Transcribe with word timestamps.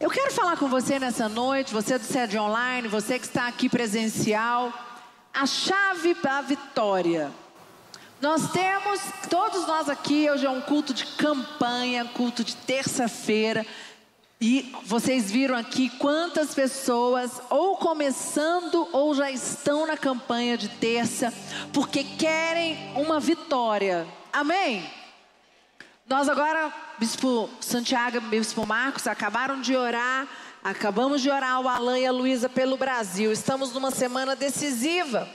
Eu 0.00 0.10
quero 0.10 0.32
falar 0.32 0.56
com 0.56 0.68
você 0.68 0.96
nessa 1.00 1.28
noite, 1.28 1.74
você 1.74 1.98
do 1.98 2.04
sede 2.04 2.38
online, 2.38 2.86
você 2.86 3.18
que 3.18 3.26
está 3.26 3.48
aqui 3.48 3.68
presencial, 3.68 4.72
a 5.34 5.44
chave 5.44 6.14
para 6.14 6.38
a 6.38 6.42
vitória. 6.42 7.32
Nós 8.20 8.52
temos, 8.52 9.00
todos 9.28 9.66
nós 9.66 9.88
aqui, 9.88 10.30
hoje 10.30 10.46
é 10.46 10.50
um 10.50 10.60
culto 10.60 10.94
de 10.94 11.04
campanha, 11.04 12.04
culto 12.04 12.44
de 12.44 12.54
terça-feira. 12.54 13.66
E 14.40 14.72
vocês 14.84 15.32
viram 15.32 15.56
aqui 15.56 15.90
quantas 15.98 16.54
pessoas, 16.54 17.42
ou 17.50 17.76
começando, 17.76 18.86
ou 18.92 19.12
já 19.16 19.32
estão 19.32 19.84
na 19.84 19.96
campanha 19.96 20.56
de 20.56 20.68
terça, 20.68 21.34
porque 21.72 22.04
querem 22.04 22.92
uma 22.94 23.18
vitória. 23.18 24.06
Amém? 24.32 24.88
Nós 26.08 26.26
agora, 26.26 26.72
Bispo 26.96 27.50
Santiago, 27.60 28.18
Bispo 28.22 28.64
Marcos, 28.64 29.06
acabaram 29.06 29.60
de 29.60 29.76
orar, 29.76 30.26
acabamos 30.64 31.20
de 31.20 31.28
orar 31.28 31.60
o 31.60 31.68
Alan 31.68 31.98
e 31.98 32.06
a 32.06 32.10
Luísa 32.10 32.48
pelo 32.48 32.78
Brasil. 32.78 33.30
Estamos 33.30 33.74
numa 33.74 33.90
semana 33.90 34.34
decisiva 34.34 35.28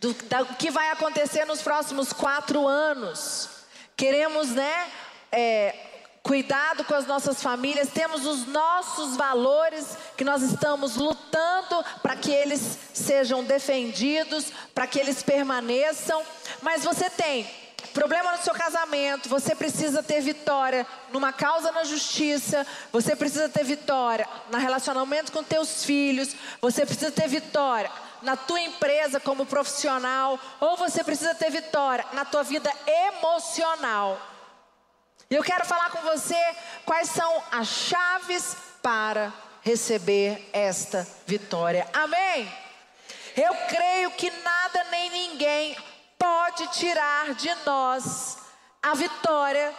do, 0.00 0.14
do 0.14 0.54
que 0.58 0.70
vai 0.70 0.90
acontecer 0.90 1.44
nos 1.44 1.60
próximos 1.60 2.14
quatro 2.14 2.66
anos. 2.66 3.50
Queremos, 3.94 4.52
né? 4.52 4.90
É, 5.30 5.74
cuidado 6.22 6.82
com 6.84 6.94
as 6.94 7.06
nossas 7.06 7.42
famílias, 7.42 7.90
temos 7.90 8.24
os 8.24 8.46
nossos 8.46 9.16
valores 9.16 9.98
que 10.16 10.24
nós 10.24 10.40
estamos 10.40 10.96
lutando 10.96 11.84
para 12.02 12.16
que 12.16 12.32
eles 12.32 12.78
sejam 12.94 13.44
defendidos, 13.44 14.46
para 14.74 14.86
que 14.86 14.98
eles 14.98 15.22
permaneçam. 15.22 16.22
Mas 16.62 16.84
você 16.84 17.10
tem 17.10 17.65
problema 17.96 18.32
no 18.32 18.42
seu 18.42 18.52
casamento, 18.52 19.26
você 19.26 19.54
precisa 19.54 20.02
ter 20.02 20.20
vitória 20.20 20.86
numa 21.10 21.32
causa 21.32 21.72
na 21.72 21.82
justiça, 21.82 22.66
você 22.92 23.16
precisa 23.16 23.48
ter 23.48 23.64
vitória 23.64 24.28
no 24.50 24.58
relacionamento 24.58 25.32
com 25.32 25.42
teus 25.42 25.82
filhos, 25.82 26.36
você 26.60 26.84
precisa 26.84 27.10
ter 27.10 27.26
vitória 27.26 27.90
na 28.20 28.36
tua 28.36 28.60
empresa 28.60 29.18
como 29.18 29.46
profissional, 29.46 30.38
ou 30.60 30.76
você 30.76 31.02
precisa 31.02 31.34
ter 31.34 31.50
vitória 31.50 32.04
na 32.12 32.26
tua 32.26 32.42
vida 32.42 32.70
emocional. 32.86 34.20
E 35.30 35.34
eu 35.34 35.42
quero 35.42 35.64
falar 35.64 35.88
com 35.88 36.02
você 36.02 36.38
quais 36.84 37.08
são 37.08 37.42
as 37.50 37.66
chaves 37.66 38.58
para 38.82 39.32
receber 39.62 40.50
esta 40.52 41.08
vitória. 41.26 41.88
Amém? 41.94 42.46
Eu 43.34 43.54
creio 43.68 44.10
que 44.10 44.30
nada 44.30 44.84
nem 44.90 45.10
ninguém 45.10 45.76
pode 46.18 46.66
tirar 46.68 47.34
de 47.34 47.54
nós 47.64 48.38
a 48.82 48.94
vitória 48.94 49.74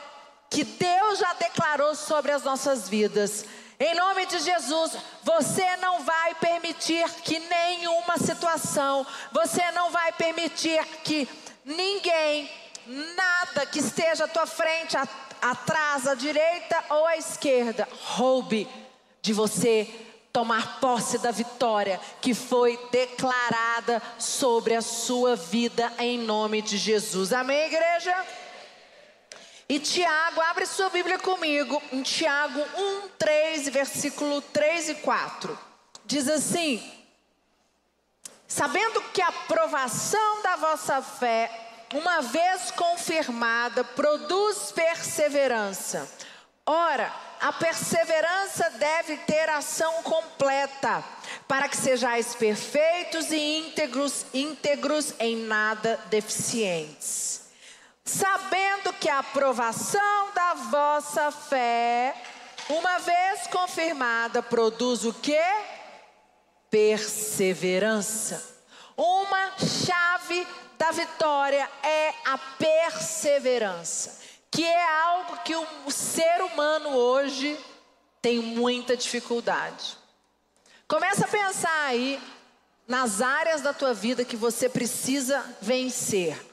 que 0.50 0.64
Deus 0.64 1.20
já 1.20 1.34
declarou 1.34 1.96
sobre 1.96 2.32
as 2.32 2.44
nossas 2.44 2.88
vidas. 2.88 3.46
Em 3.80 3.94
nome 3.94 4.26
de 4.26 4.40
Jesus, 4.40 4.98
você 5.24 5.76
não 5.78 6.04
vai 6.04 6.34
permitir 6.36 7.08
que 7.24 7.40
nenhuma 7.40 8.18
situação, 8.18 9.06
você 9.32 9.72
não 9.72 9.92
vai 9.92 10.12
permitir 10.14 10.84
que 11.04 11.30
ninguém, 11.64 12.50
nada 12.88 13.66
que 13.66 13.80
esteja 13.80 14.26
à 14.26 14.28
tua 14.28 14.48
frente, 14.48 14.98
atrás, 15.42 16.08
à 16.08 16.16
direita 16.16 16.84
ou 16.90 17.06
à 17.06 17.18
esquerda, 17.18 17.88
roube 17.92 18.68
de 19.22 19.34
você 19.34 20.07
tomar 20.32 20.80
posse 20.80 21.18
da 21.18 21.32
vitória 21.32 22.00
que 22.22 22.34
foi 22.34 22.80
declarada 22.92 24.02
sobre 24.20 24.76
a 24.76 24.82
sua 24.82 25.36
vida 25.36 25.92
em 25.98 26.20
nome 26.20 26.62
de 26.62 26.78
Jesus. 26.78 27.34
Amém, 27.34 27.66
igreja? 27.66 28.16
E 29.70 29.80
Tiago, 29.80 30.40
abre 30.42 30.66
sua 30.66 30.90
Bíblia 30.90 31.20
comigo, 31.20 31.82
em 31.92 32.02
Tiago 32.02 32.60
1, 32.60 33.10
3, 33.18 33.68
versículo 33.70 34.42
3 34.42 34.90
e 34.90 34.96
4. 34.96 35.60
Diz 36.06 36.30
assim: 36.30 36.82
Sabendo 38.48 39.02
que 39.14 39.22
a 39.22 39.32
provação 39.32 40.42
da 40.42 40.56
vossa 40.56 41.02
fé, 41.02 41.52
uma 41.94 42.22
vez 42.22 42.72
confirmada, 42.72 43.84
produz 43.84 44.72
perseverança. 44.72 46.10
Ora, 46.70 47.10
a 47.40 47.54
perseverança 47.54 48.70
deve 48.72 49.16
ter 49.20 49.48
ação 49.48 50.04
completa, 50.04 51.02
para 51.48 51.70
que 51.70 51.78
sejais 51.78 52.36
perfeitos 52.36 53.32
e 53.32 53.60
íntegros, 53.60 54.26
íntegros 54.34 55.14
em 55.18 55.38
nada 55.38 55.98
deficientes. 56.08 57.44
Sabendo 58.04 58.92
que 59.00 59.08
a 59.08 59.20
aprovação 59.20 60.34
da 60.36 60.56
vossa 60.56 61.32
fé, 61.32 62.14
uma 62.68 62.98
vez 63.00 63.48
confirmada, 63.48 64.44
produz 64.44 65.06
o 65.06 65.14
que? 65.14 65.40
Perseverança. 66.70 68.44
Uma 68.98 69.54
chave 69.58 70.46
da 70.78 70.92
vitória 70.92 71.70
é 71.82 72.14
a 72.26 72.38
perseverança 72.38 74.27
que 74.58 74.66
é 74.66 74.92
algo 75.04 75.38
que 75.44 75.56
o 75.56 75.92
ser 75.92 76.42
humano 76.42 76.90
hoje 76.90 77.56
tem 78.20 78.40
muita 78.40 78.98
dificuldade. 78.98 79.96
Começa 80.88 81.26
a 81.26 81.28
pensar 81.28 81.86
aí 81.86 82.20
nas 82.88 83.22
áreas 83.22 83.62
da 83.62 83.72
tua 83.72 83.94
vida 83.94 84.26
que 84.26 84.36
você 84.36 84.68
precisa 84.68 85.46
vencer. 85.62 86.44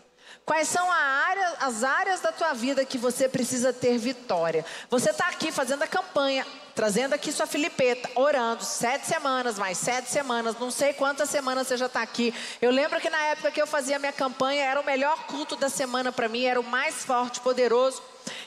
Quais 0.45 0.69
são 0.69 0.93
área, 0.93 1.57
as 1.61 1.83
áreas 1.83 2.21
da 2.21 2.31
tua 2.31 2.53
vida 2.53 2.85
que 2.85 2.99
você 2.99 3.27
precisa 3.27 3.73
ter 3.73 3.97
vitória? 3.97 4.67
Você 4.91 5.09
está 5.09 5.29
aqui 5.29 5.51
fazendo 5.51 5.85
a 5.85 5.89
campanha, 5.89 6.47
trazendo 6.75 7.15
aqui 7.15 7.31
sua 7.31 7.47
filipeta, 7.47 8.11
orando 8.15 8.65
sete 8.65 9.07
semanas, 9.07 9.59
mais 9.59 9.79
sete 9.79 10.11
semanas, 10.11 10.57
não 10.59 10.71
sei 10.71 10.93
quantas 10.93 11.31
semanas 11.31 11.69
você 11.69 11.77
já 11.77 11.87
está 11.87 12.03
aqui. 12.03 12.35
Eu 12.61 12.71
lembro 12.71 13.01
que 13.01 13.09
na 13.09 13.21
época 13.27 13.51
que 13.51 13.63
eu 13.63 13.67
fazia 13.67 13.99
minha 13.99 14.13
campanha, 14.13 14.65
era 14.65 14.81
o 14.81 14.85
melhor 14.85 15.27
culto 15.27 15.57
da 15.57 15.69
semana 15.69 16.11
para 16.11 16.29
mim, 16.29 16.45
era 16.45 16.61
o 16.61 16.65
mais 16.65 17.05
forte, 17.05 17.41
poderoso. 17.41 18.03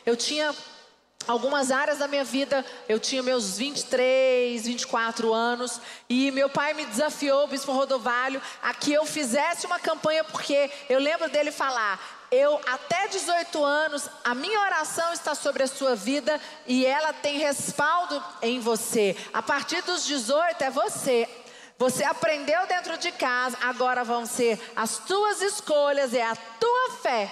Eu 0.05 0.15
tinha 0.15 0.53
algumas 1.27 1.71
áreas 1.71 1.97
da 1.97 2.07
minha 2.07 2.23
vida, 2.23 2.65
eu 2.87 2.99
tinha 2.99 3.21
meus 3.21 3.57
23, 3.57 4.65
24 4.65 5.33
anos, 5.33 5.81
e 6.07 6.31
meu 6.31 6.49
pai 6.49 6.73
me 6.73 6.85
desafiou, 6.85 7.43
o 7.43 7.47
bispo 7.47 7.71
Rodovalho, 7.71 8.41
a 8.61 8.73
que 8.73 8.93
eu 8.93 9.05
fizesse 9.05 9.65
uma 9.65 9.79
campanha, 9.79 10.23
porque 10.23 10.71
eu 10.89 10.99
lembro 10.99 11.29
dele 11.29 11.51
falar: 11.51 11.99
eu 12.31 12.59
até 12.67 13.07
18 13.07 13.63
anos, 13.63 14.09
a 14.23 14.35
minha 14.35 14.59
oração 14.59 15.13
está 15.13 15.33
sobre 15.33 15.63
a 15.63 15.67
sua 15.67 15.95
vida 15.95 16.39
e 16.65 16.85
ela 16.85 17.13
tem 17.13 17.37
respaldo 17.37 18.21
em 18.41 18.59
você. 18.59 19.15
A 19.33 19.41
partir 19.41 19.81
dos 19.83 20.05
18 20.05 20.61
é 20.61 20.69
você. 20.69 21.29
Você 21.79 22.03
aprendeu 22.03 22.65
dentro 22.65 22.97
de 22.97 23.11
casa, 23.11 23.55
agora 23.61 24.03
vão 24.03 24.25
ser 24.25 24.59
as 24.75 24.97
tuas 24.97 25.41
escolhas, 25.41 26.13
é 26.13 26.23
a 26.23 26.35
tua 26.35 26.91
fé. 27.03 27.31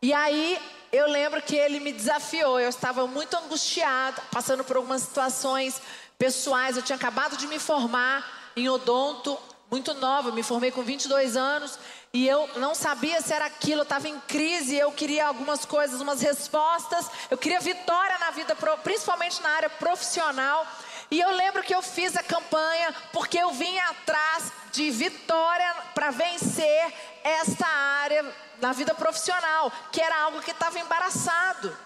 E 0.00 0.12
aí 0.12 0.58
eu 0.94 1.08
lembro 1.08 1.42
que 1.42 1.56
ele 1.56 1.80
me 1.80 1.92
desafiou. 1.92 2.60
Eu 2.60 2.68
estava 2.68 3.04
muito 3.06 3.36
angustiada, 3.36 4.22
passando 4.30 4.62
por 4.62 4.76
algumas 4.76 5.02
situações 5.02 5.82
pessoais. 6.16 6.76
Eu 6.76 6.82
tinha 6.82 6.94
acabado 6.94 7.36
de 7.36 7.48
me 7.48 7.58
formar 7.58 8.52
em 8.56 8.68
odonto, 8.68 9.36
muito 9.68 9.92
nova. 9.94 10.30
Me 10.30 10.44
formei 10.44 10.70
com 10.70 10.82
22 10.82 11.36
anos 11.36 11.78
e 12.12 12.28
eu 12.28 12.48
não 12.56 12.76
sabia 12.76 13.20
se 13.20 13.32
era 13.32 13.46
aquilo. 13.46 13.80
Eu 13.80 13.82
estava 13.82 14.08
em 14.08 14.20
crise. 14.20 14.76
Eu 14.76 14.92
queria 14.92 15.26
algumas 15.26 15.64
coisas, 15.64 16.00
umas 16.00 16.20
respostas. 16.20 17.10
Eu 17.28 17.36
queria 17.36 17.58
vitória 17.58 18.16
na 18.18 18.30
vida, 18.30 18.56
principalmente 18.84 19.42
na 19.42 19.50
área 19.50 19.70
profissional. 19.70 20.64
E 21.10 21.20
eu 21.20 21.30
lembro 21.30 21.64
que 21.64 21.74
eu 21.74 21.82
fiz 21.82 22.16
a 22.16 22.22
campanha 22.22 22.94
porque 23.12 23.38
eu 23.38 23.50
vinha 23.50 23.84
atrás 23.88 24.52
de 24.70 24.90
vitória 24.92 25.74
para 25.92 26.10
vencer 26.10 26.92
esta 27.24 27.66
área 27.66 28.24
na 28.60 28.72
vida 28.72 28.94
profissional, 28.94 29.72
que 29.90 30.00
era 30.00 30.16
algo 30.22 30.42
que 30.42 30.50
estava 30.50 30.78
embaraçado. 30.78 31.76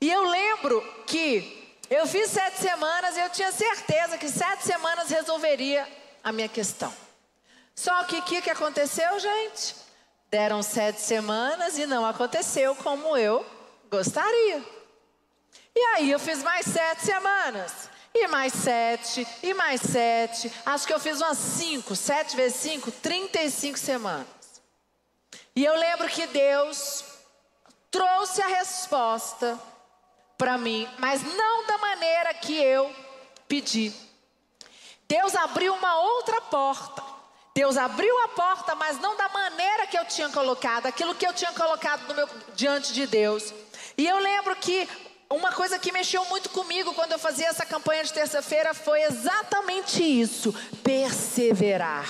E 0.00 0.10
eu 0.10 0.28
lembro 0.28 0.82
que 1.06 1.78
eu 1.88 2.06
fiz 2.06 2.30
sete 2.30 2.58
semanas 2.58 3.16
e 3.16 3.20
eu 3.20 3.30
tinha 3.30 3.52
certeza 3.52 4.18
que 4.18 4.28
sete 4.28 4.64
semanas 4.64 5.08
resolveria 5.08 5.86
a 6.24 6.32
minha 6.32 6.48
questão. 6.48 6.92
Só 7.74 8.04
que 8.04 8.16
o 8.16 8.22
que, 8.22 8.42
que 8.42 8.50
aconteceu, 8.50 9.20
gente? 9.20 9.76
Deram 10.30 10.62
sete 10.62 11.00
semanas 11.00 11.78
e 11.78 11.86
não 11.86 12.04
aconteceu 12.04 12.74
como 12.76 13.16
eu 13.16 13.44
gostaria. 13.90 14.64
E 15.74 15.80
aí 15.94 16.10
eu 16.10 16.18
fiz 16.18 16.42
mais 16.42 16.64
sete 16.66 17.04
semanas. 17.04 17.90
E 18.14 18.26
mais 18.28 18.54
sete, 18.54 19.28
e 19.42 19.52
mais 19.52 19.78
sete. 19.82 20.50
Acho 20.64 20.86
que 20.86 20.94
eu 20.94 20.98
fiz 20.98 21.20
umas 21.20 21.36
cinco, 21.36 21.94
sete 21.94 22.34
vezes 22.34 22.58
cinco, 22.58 22.90
trinta 22.90 23.42
e 23.42 23.50
cinco 23.50 23.78
semanas. 23.78 24.26
E 25.56 25.64
eu 25.64 25.74
lembro 25.74 26.06
que 26.08 26.26
Deus 26.26 27.02
trouxe 27.90 28.42
a 28.42 28.46
resposta 28.46 29.58
para 30.36 30.58
mim, 30.58 30.86
mas 30.98 31.22
não 31.22 31.66
da 31.66 31.78
maneira 31.78 32.34
que 32.34 32.54
eu 32.54 32.94
pedi. 33.48 33.90
Deus 35.08 35.34
abriu 35.34 35.72
uma 35.72 35.98
outra 35.98 36.42
porta. 36.42 37.02
Deus 37.54 37.78
abriu 37.78 38.14
a 38.24 38.28
porta, 38.28 38.74
mas 38.74 39.00
não 39.00 39.16
da 39.16 39.30
maneira 39.30 39.86
que 39.86 39.96
eu 39.96 40.04
tinha 40.04 40.28
colocado, 40.28 40.84
aquilo 40.84 41.14
que 41.14 41.26
eu 41.26 41.32
tinha 41.32 41.52
colocado 41.52 42.14
meu, 42.14 42.28
diante 42.54 42.92
de 42.92 43.06
Deus. 43.06 43.54
E 43.96 44.06
eu 44.06 44.18
lembro 44.18 44.54
que 44.56 44.86
uma 45.30 45.50
coisa 45.52 45.78
que 45.78 45.90
mexeu 45.90 46.22
muito 46.26 46.50
comigo 46.50 46.92
quando 46.92 47.12
eu 47.12 47.18
fazia 47.18 47.48
essa 47.48 47.64
campanha 47.64 48.04
de 48.04 48.12
terça-feira 48.12 48.74
foi 48.74 49.00
exatamente 49.04 50.02
isso: 50.02 50.54
perseverar. 50.84 52.06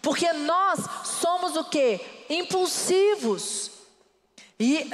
Porque 0.00 0.32
nós 0.32 0.80
somos 1.20 1.56
o 1.56 1.64
que? 1.64 2.15
Impulsivos. 2.28 3.70
E, 4.58 4.90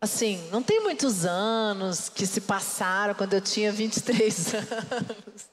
assim, 0.00 0.48
não 0.50 0.62
tem 0.62 0.80
muitos 0.80 1.24
anos 1.24 2.08
que 2.08 2.26
se 2.26 2.40
passaram 2.40 3.14
quando 3.14 3.34
eu 3.34 3.40
tinha 3.40 3.72
23 3.72 4.54
anos. 4.54 5.48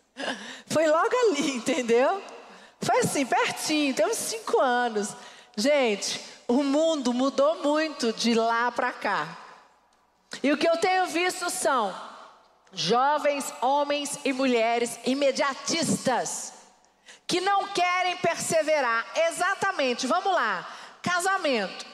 Foi 0.68 0.88
logo 0.88 1.16
ali, 1.28 1.52
entendeu? 1.52 2.22
Foi 2.82 3.00
assim, 3.00 3.26
pertinho, 3.26 3.94
tem 3.94 4.06
uns 4.06 4.18
5 4.18 4.60
anos. 4.60 5.10
Gente, 5.56 6.20
o 6.48 6.64
mundo 6.64 7.14
mudou 7.14 7.62
muito 7.62 8.12
de 8.14 8.34
lá 8.34 8.72
para 8.72 8.92
cá. 8.92 9.38
E 10.42 10.52
o 10.52 10.58
que 10.58 10.68
eu 10.68 10.78
tenho 10.78 11.06
visto 11.08 11.50
são 11.50 11.94
jovens, 12.74 13.54
homens 13.62 14.18
e 14.24 14.32
mulheres 14.32 14.98
imediatistas 15.06 16.54
que 17.28 17.40
não 17.42 17.68
querem 17.68 18.18
perseverar. 18.18 19.06
Exatamente, 19.30 20.08
vamos 20.08 20.34
lá. 20.34 20.68
Casamento. 21.02 21.86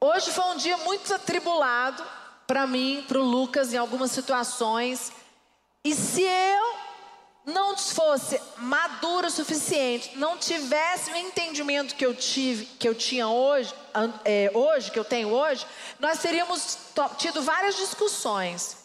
Hoje 0.00 0.30
foi 0.30 0.44
um 0.44 0.56
dia 0.56 0.76
muito 0.78 1.12
atribulado 1.12 2.02
para 2.46 2.66
mim, 2.66 3.04
para 3.06 3.18
o 3.18 3.22
Lucas, 3.22 3.72
em 3.72 3.76
algumas 3.76 4.10
situações. 4.10 5.12
E 5.84 5.94
se 5.94 6.22
eu 6.22 6.74
não 7.44 7.76
fosse 7.76 8.40
maduro 8.56 9.26
o 9.26 9.30
suficiente, 9.30 10.16
não 10.16 10.36
tivesse 10.36 11.10
o 11.10 11.16
entendimento 11.16 11.94
que 11.94 12.04
eu 12.04 12.14
tive, 12.14 12.64
que 12.64 12.88
eu 12.88 12.94
tinha 12.94 13.28
hoje, 13.28 13.74
é, 14.24 14.50
hoje 14.54 14.90
que 14.90 14.98
eu 14.98 15.04
tenho 15.04 15.28
hoje, 15.28 15.66
nós 15.98 16.18
teríamos 16.20 16.78
tido 17.18 17.42
várias 17.42 17.76
discussões. 17.76 18.78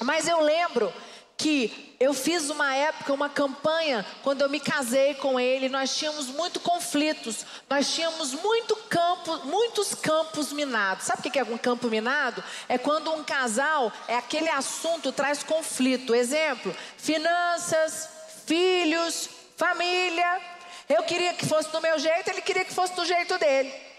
Mas 0.00 0.26
eu 0.26 0.40
lembro 0.40 0.92
que 1.36 1.96
eu 1.98 2.12
fiz 2.14 2.50
uma 2.50 2.74
época, 2.74 3.12
uma 3.12 3.28
campanha, 3.28 4.04
quando 4.22 4.42
eu 4.42 4.48
me 4.48 4.60
casei 4.60 5.14
com 5.14 5.38
ele, 5.38 5.68
nós 5.68 5.96
tínhamos 5.96 6.26
muito 6.26 6.60
conflitos, 6.60 7.44
nós 7.68 7.92
tínhamos 7.92 8.32
muito 8.32 8.76
campo, 8.88 9.46
muitos 9.46 9.94
campos 9.94 10.52
minados. 10.52 11.06
Sabe 11.06 11.20
o 11.26 11.30
que 11.30 11.38
é 11.38 11.44
um 11.44 11.58
campo 11.58 11.88
minado? 11.88 12.42
É 12.68 12.78
quando 12.78 13.12
um 13.12 13.24
casal, 13.24 13.92
é 14.08 14.16
aquele 14.16 14.48
assunto 14.50 15.12
traz 15.12 15.42
conflito. 15.42 16.14
Exemplo, 16.14 16.74
finanças, 16.96 18.08
filhos, 18.46 19.28
família. 19.56 20.40
Eu 20.88 21.02
queria 21.04 21.34
que 21.34 21.46
fosse 21.46 21.70
do 21.70 21.80
meu 21.80 21.98
jeito, 21.98 22.28
ele 22.28 22.42
queria 22.42 22.64
que 22.64 22.74
fosse 22.74 22.94
do 22.94 23.04
jeito 23.04 23.38
dele. 23.38 23.91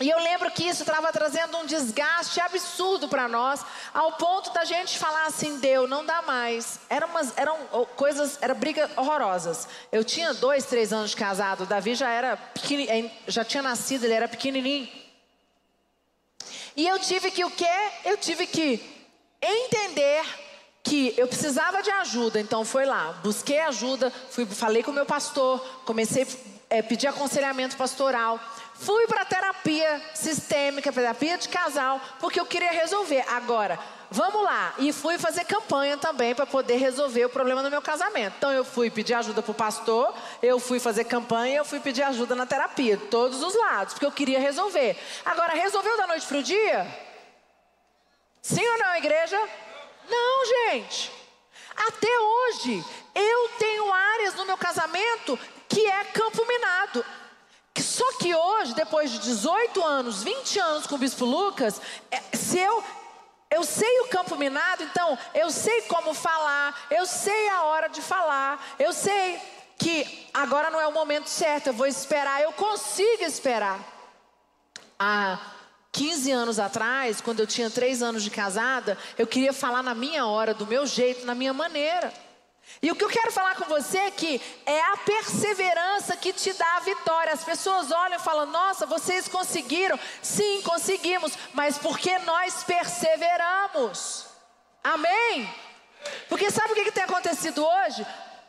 E 0.00 0.10
eu 0.10 0.18
lembro 0.18 0.50
que 0.50 0.64
isso 0.64 0.82
estava 0.82 1.12
trazendo 1.12 1.56
um 1.56 1.66
desgaste 1.66 2.40
absurdo 2.40 3.08
para 3.08 3.28
nós, 3.28 3.64
ao 3.92 4.12
ponto 4.14 4.52
da 4.52 4.64
gente 4.64 4.98
falar 4.98 5.26
assim, 5.26 5.60
Deus, 5.60 5.88
não 5.88 6.04
dá 6.04 6.20
mais. 6.22 6.80
Eram, 6.90 7.06
umas, 7.08 7.32
eram 7.36 7.56
coisas, 7.96 8.36
eram 8.40 8.56
brigas 8.56 8.90
horrorosas. 8.96 9.68
Eu 9.92 10.02
tinha 10.02 10.34
dois, 10.34 10.64
três 10.64 10.92
anos 10.92 11.10
de 11.10 11.16
casado, 11.16 11.62
o 11.62 11.66
Davi 11.66 11.94
já 11.94 12.10
era 12.10 12.36
já 13.28 13.44
tinha 13.44 13.62
nascido, 13.62 14.04
ele 14.04 14.14
era 14.14 14.26
pequenininho. 14.26 14.88
E 16.76 16.88
eu 16.88 16.98
tive 16.98 17.30
que 17.30 17.44
o 17.44 17.50
quê? 17.52 17.70
Eu 18.04 18.16
tive 18.16 18.48
que 18.48 18.82
entender 19.40 20.24
que 20.82 21.14
eu 21.16 21.28
precisava 21.28 21.82
de 21.82 21.90
ajuda, 21.90 22.40
então 22.40 22.64
foi 22.64 22.84
lá, 22.84 23.12
busquei 23.22 23.60
ajuda, 23.60 24.12
fui, 24.30 24.44
falei 24.44 24.82
com 24.82 24.90
o 24.90 24.94
meu 24.94 25.06
pastor, 25.06 25.60
comecei 25.86 26.26
é, 26.74 26.82
pedir 26.82 27.06
aconselhamento 27.06 27.76
pastoral. 27.76 28.40
Fui 28.74 29.06
para 29.06 29.24
terapia 29.24 30.02
sistêmica, 30.12 30.92
terapia 30.92 31.38
de 31.38 31.48
casal, 31.48 32.00
porque 32.18 32.40
eu 32.40 32.44
queria 32.44 32.72
resolver. 32.72 33.24
Agora, 33.28 33.78
vamos 34.10 34.42
lá. 34.42 34.74
E 34.78 34.92
fui 34.92 35.16
fazer 35.16 35.44
campanha 35.44 35.96
também 35.96 36.34
para 36.34 36.44
poder 36.44 36.76
resolver 36.76 37.26
o 37.26 37.28
problema 37.28 37.62
do 37.62 37.70
meu 37.70 37.80
casamento. 37.80 38.34
Então 38.38 38.50
eu 38.50 38.64
fui 38.64 38.90
pedir 38.90 39.14
ajuda 39.14 39.40
para 39.40 39.52
o 39.52 39.54
pastor, 39.54 40.12
eu 40.42 40.58
fui 40.58 40.80
fazer 40.80 41.04
campanha, 41.04 41.58
eu 41.58 41.64
fui 41.64 41.78
pedir 41.78 42.02
ajuda 42.02 42.34
na 42.34 42.44
terapia, 42.44 42.96
todos 43.08 43.40
os 43.40 43.54
lados, 43.54 43.94
porque 43.94 44.06
eu 44.06 44.12
queria 44.12 44.40
resolver. 44.40 44.98
Agora, 45.24 45.54
resolveu 45.54 45.96
da 45.96 46.08
noite 46.08 46.26
para 46.26 46.38
o 46.38 46.42
dia? 46.42 46.86
Sim 48.42 48.66
ou 48.66 48.78
não, 48.78 48.96
igreja? 48.96 49.40
Não, 50.10 50.44
gente. 50.46 51.12
Até 51.76 52.20
hoje, 52.20 52.84
eu 53.14 53.48
tenho 53.58 53.92
áreas 53.92 54.34
no 54.34 54.44
meu 54.44 54.56
casamento 54.56 55.38
que 55.74 55.84
é 55.84 56.04
campo 56.04 56.46
minado. 56.46 57.04
Só 57.76 58.18
que 58.18 58.32
hoje, 58.32 58.74
depois 58.74 59.10
de 59.10 59.18
18 59.18 59.82
anos, 59.82 60.22
20 60.22 60.58
anos 60.60 60.86
com 60.86 60.94
o 60.94 60.98
Bispo 60.98 61.24
Lucas, 61.24 61.80
é, 62.10 62.36
se 62.36 62.58
eu 62.58 62.82
eu 63.50 63.62
sei 63.62 64.00
o 64.00 64.08
campo 64.08 64.36
minado, 64.36 64.82
então 64.82 65.16
eu 65.32 65.48
sei 65.48 65.82
como 65.82 66.12
falar, 66.12 66.86
eu 66.90 67.06
sei 67.06 67.48
a 67.50 67.62
hora 67.64 67.88
de 67.88 68.02
falar, 68.02 68.74
eu 68.80 68.92
sei 68.92 69.40
que 69.78 70.28
agora 70.32 70.70
não 70.70 70.80
é 70.80 70.86
o 70.88 70.92
momento 70.92 71.28
certo, 71.28 71.68
eu 71.68 71.72
vou 71.72 71.86
esperar, 71.86 72.42
eu 72.42 72.52
consigo 72.52 73.22
esperar. 73.22 73.78
Há 74.98 75.38
15 75.92 76.32
anos 76.32 76.58
atrás, 76.58 77.20
quando 77.20 77.40
eu 77.40 77.46
tinha 77.46 77.70
3 77.70 78.02
anos 78.02 78.24
de 78.24 78.30
casada, 78.30 78.98
eu 79.16 79.26
queria 79.26 79.52
falar 79.52 79.82
na 79.82 79.94
minha 79.94 80.26
hora, 80.26 80.52
do 80.52 80.66
meu 80.66 80.84
jeito, 80.84 81.24
na 81.24 81.34
minha 81.34 81.52
maneira. 81.52 82.12
E 82.82 82.90
o 82.90 82.94
que 82.94 83.04
eu 83.04 83.08
quero 83.08 83.32
falar 83.32 83.54
com 83.54 83.64
você 83.64 83.98
é 83.98 84.10
que 84.10 84.40
é 84.66 84.82
a 84.92 84.96
perseverança 84.98 86.16
que 86.16 86.32
te 86.32 86.52
dá 86.52 86.76
a 86.76 86.80
vitória. 86.80 87.32
As 87.32 87.44
pessoas 87.44 87.90
olham 87.90 88.18
e 88.18 88.22
falam: 88.22 88.46
Nossa, 88.46 88.84
vocês 88.84 89.28
conseguiram. 89.28 89.98
Sim, 90.22 90.60
conseguimos, 90.62 91.32
mas 91.52 91.78
porque 91.78 92.18
nós 92.20 92.62
perseveramos. 92.64 94.26
Amém? 94.82 95.48
Porque 96.28 96.50
sabe 96.50 96.72
o 96.72 96.74
que, 96.74 96.84
que 96.84 96.92
tem 96.92 97.04
acontecido 97.04 97.64
hoje? 97.64 98.06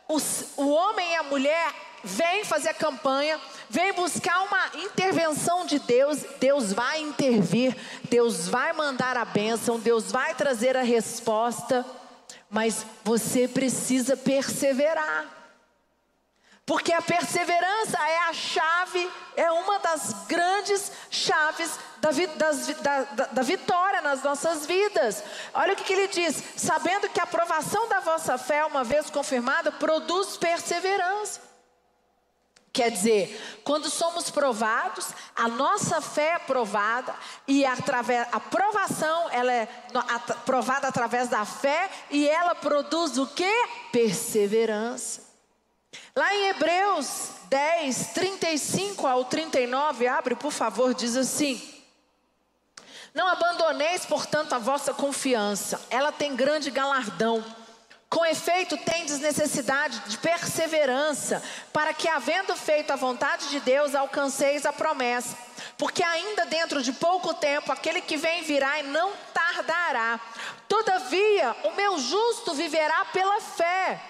O, 0.08 0.18
o 0.62 0.68
homem 0.68 1.12
e 1.12 1.16
a 1.16 1.22
mulher 1.22 1.74
vêm 2.04 2.44
fazer 2.44 2.68
a 2.68 2.74
campanha, 2.74 3.40
vêm 3.70 3.92
buscar 3.94 4.42
uma 4.42 4.70
intervenção 4.84 5.64
de 5.64 5.78
Deus. 5.78 6.18
Deus 6.38 6.72
vai 6.72 7.00
intervir, 7.00 7.74
Deus 8.04 8.48
vai 8.48 8.72
mandar 8.72 9.16
a 9.16 9.24
bênção, 9.24 9.80
Deus 9.80 10.12
vai 10.12 10.34
trazer 10.34 10.76
a 10.76 10.82
resposta 10.82 11.86
mas 12.56 12.86
você 13.04 13.46
precisa 13.46 14.16
perseverar. 14.16 15.26
Porque 16.64 16.90
a 16.90 17.02
perseverança 17.02 17.98
é 17.98 18.18
a 18.30 18.32
chave, 18.32 19.10
é 19.36 19.50
uma 19.50 19.78
das 19.78 20.24
grandes 20.26 20.90
chaves 21.10 21.78
da, 21.98 22.08
das, 22.38 22.66
da, 22.68 23.02
da, 23.02 23.24
da 23.26 23.42
vitória 23.42 24.00
nas 24.00 24.22
nossas 24.22 24.64
vidas. 24.64 25.22
Olha 25.52 25.74
o 25.74 25.76
que, 25.76 25.84
que 25.84 25.92
ele 25.92 26.08
diz: 26.08 26.42
sabendo 26.56 27.10
que 27.10 27.20
a 27.20 27.24
aprovação 27.24 27.86
da 27.88 28.00
vossa 28.00 28.38
fé, 28.38 28.64
uma 28.64 28.82
vez 28.82 29.10
confirmada, 29.10 29.70
produz 29.70 30.38
perseverança. 30.38 31.42
Quer 32.76 32.90
dizer, 32.90 33.60
quando 33.64 33.88
somos 33.88 34.28
provados, 34.28 35.06
a 35.34 35.48
nossa 35.48 35.98
fé 36.02 36.34
é 36.34 36.38
provada 36.38 37.14
e 37.48 37.64
através 37.64 38.28
a 38.30 38.38
provação 38.38 39.30
ela 39.30 39.50
é 39.50 39.66
provada 40.44 40.86
através 40.86 41.26
da 41.26 41.42
fé 41.46 41.88
e 42.10 42.28
ela 42.28 42.54
produz 42.54 43.16
o 43.16 43.28
que? 43.28 43.50
Perseverança. 43.90 45.22
Lá 46.14 46.34
em 46.34 46.48
Hebreus 46.50 47.30
10, 47.48 48.08
35 48.08 49.06
ao 49.06 49.24
39, 49.24 50.06
abre 50.06 50.36
por 50.36 50.52
favor, 50.52 50.92
diz 50.92 51.16
assim: 51.16 51.58
Não 53.14 53.26
abandoneis, 53.26 54.04
portanto, 54.04 54.52
a 54.52 54.58
vossa 54.58 54.92
confiança, 54.92 55.80
ela 55.88 56.12
tem 56.12 56.36
grande 56.36 56.70
galardão. 56.70 57.42
Com 58.16 58.24
efeito, 58.24 58.78
tendes 58.78 59.18
necessidade 59.18 60.00
de 60.06 60.16
perseverança, 60.16 61.42
para 61.70 61.92
que, 61.92 62.08
havendo 62.08 62.56
feito 62.56 62.90
a 62.90 62.96
vontade 62.96 63.50
de 63.50 63.60
Deus, 63.60 63.94
alcanceis 63.94 64.64
a 64.64 64.72
promessa. 64.72 65.36
Porque 65.76 66.02
ainda 66.02 66.46
dentro 66.46 66.82
de 66.82 66.94
pouco 66.94 67.34
tempo, 67.34 67.70
aquele 67.70 68.00
que 68.00 68.16
vem 68.16 68.42
virá 68.42 68.80
e 68.80 68.84
não 68.84 69.12
tardará. 69.34 70.18
Todavia, 70.66 71.54
o 71.64 71.72
meu 71.72 71.98
justo 71.98 72.54
viverá 72.54 73.04
pela 73.12 73.38
fé. 73.38 74.00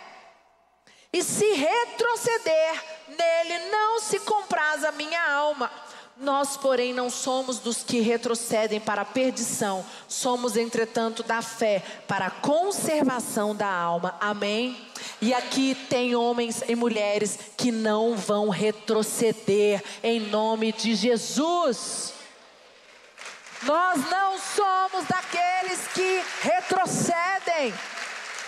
E 1.13 1.21
se 1.21 1.53
retroceder, 1.55 2.85
nele 3.09 3.71
não 3.71 3.99
se 3.99 4.21
compraz 4.21 4.85
a 4.85 4.93
minha 4.93 5.33
alma. 5.33 5.69
Nós, 6.19 6.57
porém, 6.57 6.95
não 6.95 7.11
somos 7.11 7.59
dos 7.59 7.83
que 7.83 8.01
retrocedem 8.01 8.81
para 8.81 9.03
a 9.03 9.05
perdição, 9.05 9.85
somos, 10.09 10.57
entretanto, 10.57 11.23
da 11.23 11.43
fé 11.43 11.83
para 12.09 12.27
a 12.27 12.31
conservação 12.31 13.55
da 13.55 13.69
alma. 13.69 14.17
Amém? 14.19 14.81
E 15.21 15.35
aqui 15.35 15.75
tem 15.91 16.17
homens 16.17 16.63
e 16.67 16.75
mulheres 16.75 17.39
que 17.55 17.71
não 17.71 18.17
vão 18.17 18.49
retroceder, 18.49 19.85
em 20.03 20.21
nome 20.21 20.73
de 20.73 20.95
Jesus. 20.95 22.15
Nós 23.63 24.09
não 24.11 24.39
somos 24.39 25.05
daqueles 25.07 25.87
que 25.89 26.23
retrocedem. 26.41 27.75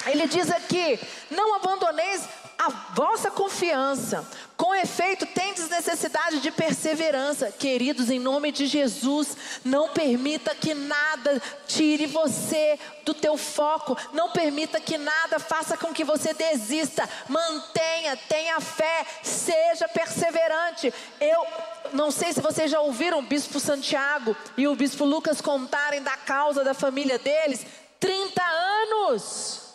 Ele 0.06 0.26
diz 0.26 0.50
aqui: 0.50 0.98
não 1.30 1.54
abandoneis 1.56 2.26
a 2.58 2.70
vossa 2.94 3.30
confiança, 3.30 4.26
Com 4.58 4.74
efeito, 4.74 5.24
tendes 5.24 5.68
necessidade 5.68 6.40
de 6.40 6.50
perseverança. 6.50 7.52
Queridos, 7.52 8.10
em 8.10 8.18
nome 8.18 8.50
de 8.50 8.66
Jesus, 8.66 9.36
não 9.64 9.90
permita 9.90 10.52
que 10.52 10.74
nada 10.74 11.40
tire 11.68 12.06
você 12.06 12.76
do 13.04 13.14
teu 13.14 13.36
foco. 13.36 13.96
Não 14.12 14.32
permita 14.32 14.80
que 14.80 14.98
nada 14.98 15.38
faça 15.38 15.76
com 15.76 15.94
que 15.94 16.02
você 16.02 16.34
desista. 16.34 17.08
Mantenha, 17.28 18.16
tenha 18.28 18.58
fé, 18.60 19.06
seja 19.22 19.86
perseverante. 19.86 20.92
Eu 21.20 21.46
não 21.92 22.10
sei 22.10 22.32
se 22.32 22.40
vocês 22.40 22.68
já 22.68 22.80
ouviram 22.80 23.20
o 23.20 23.22
bispo 23.22 23.60
Santiago 23.60 24.36
e 24.56 24.66
o 24.66 24.74
bispo 24.74 25.04
Lucas 25.04 25.40
contarem 25.40 26.02
da 26.02 26.16
causa 26.16 26.64
da 26.64 26.74
família 26.74 27.16
deles. 27.16 27.64
30 28.00 28.42
anos. 28.42 29.67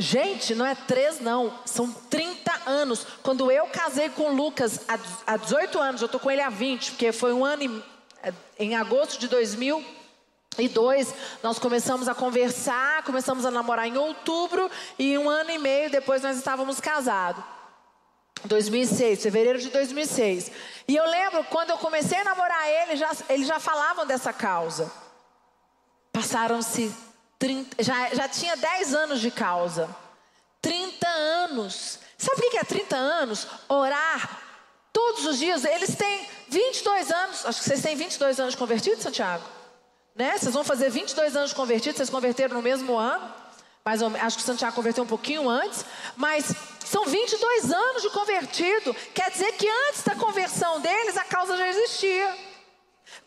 Gente, 0.00 0.54
não 0.54 0.64
é 0.64 0.74
três, 0.74 1.20
não, 1.20 1.52
são 1.66 1.92
30 1.92 2.50
anos. 2.64 3.06
Quando 3.22 3.50
eu 3.50 3.66
casei 3.66 4.08
com 4.08 4.30
o 4.30 4.34
Lucas 4.34 4.80
há 5.26 5.36
18 5.36 5.78
anos, 5.78 6.00
eu 6.00 6.06
estou 6.06 6.18
com 6.18 6.30
ele 6.30 6.40
há 6.40 6.48
20, 6.48 6.92
porque 6.92 7.12
foi 7.12 7.34
um 7.34 7.44
ano 7.44 7.62
em, 7.62 7.84
é, 8.22 8.32
em 8.58 8.74
agosto 8.74 9.20
de 9.20 9.28
2002, 9.28 11.14
nós 11.42 11.58
começamos 11.58 12.08
a 12.08 12.14
conversar, 12.14 13.02
começamos 13.02 13.44
a 13.44 13.50
namorar 13.50 13.86
em 13.86 13.98
outubro, 13.98 14.70
e 14.98 15.18
um 15.18 15.28
ano 15.28 15.50
e 15.50 15.58
meio 15.58 15.90
depois 15.90 16.22
nós 16.22 16.38
estávamos 16.38 16.80
casados. 16.80 17.44
2006, 18.46 19.22
fevereiro 19.22 19.58
de 19.58 19.68
2006. 19.68 20.50
E 20.88 20.96
eu 20.96 21.04
lembro 21.04 21.44
quando 21.44 21.70
eu 21.70 21.76
comecei 21.76 22.20
a 22.20 22.24
namorar 22.24 22.66
ele, 22.66 22.96
já, 22.96 23.10
eles 23.28 23.46
já 23.46 23.60
falavam 23.60 24.06
dessa 24.06 24.32
causa. 24.32 24.90
Passaram-se 26.10 27.09
30, 27.40 27.82
já, 27.82 28.14
já 28.14 28.28
tinha 28.28 28.54
10 28.54 28.94
anos 28.94 29.20
de 29.20 29.30
causa. 29.30 29.88
30 30.60 31.08
anos. 31.08 31.98
Sabe 32.18 32.46
o 32.46 32.50
que 32.50 32.58
é 32.58 32.64
30 32.64 32.94
anos? 32.94 33.46
Orar 33.66 34.42
todos 34.92 35.24
os 35.24 35.38
dias. 35.38 35.64
Eles 35.64 35.96
têm 35.96 36.28
22 36.50 37.10
anos. 37.10 37.46
Acho 37.46 37.60
que 37.60 37.64
vocês 37.64 37.80
têm 37.80 37.96
22 37.96 38.38
anos 38.38 38.54
convertidos, 38.54 39.02
Santiago. 39.02 39.42
Né? 40.14 40.36
Vocês 40.36 40.52
vão 40.52 40.62
fazer 40.62 40.90
22 40.90 41.34
anos 41.34 41.54
convertidos. 41.54 41.96
Vocês 41.96 42.10
converteram 42.10 42.56
no 42.56 42.62
mesmo 42.62 42.94
ano. 42.96 43.34
Mas 43.82 44.02
acho 44.02 44.36
que 44.36 44.42
o 44.42 44.46
Santiago 44.46 44.76
converteu 44.76 45.02
um 45.02 45.06
pouquinho 45.06 45.48
antes. 45.48 45.82
Mas 46.16 46.54
são 46.84 47.06
22 47.06 47.72
anos 47.72 48.02
de 48.02 48.10
convertido. 48.10 48.94
Quer 49.14 49.30
dizer 49.30 49.52
que 49.52 49.66
antes 49.88 50.02
da 50.04 50.14
conversão 50.14 50.78
deles, 50.80 51.16
a 51.16 51.24
causa 51.24 51.56
já 51.56 51.68
existia. 51.68 52.36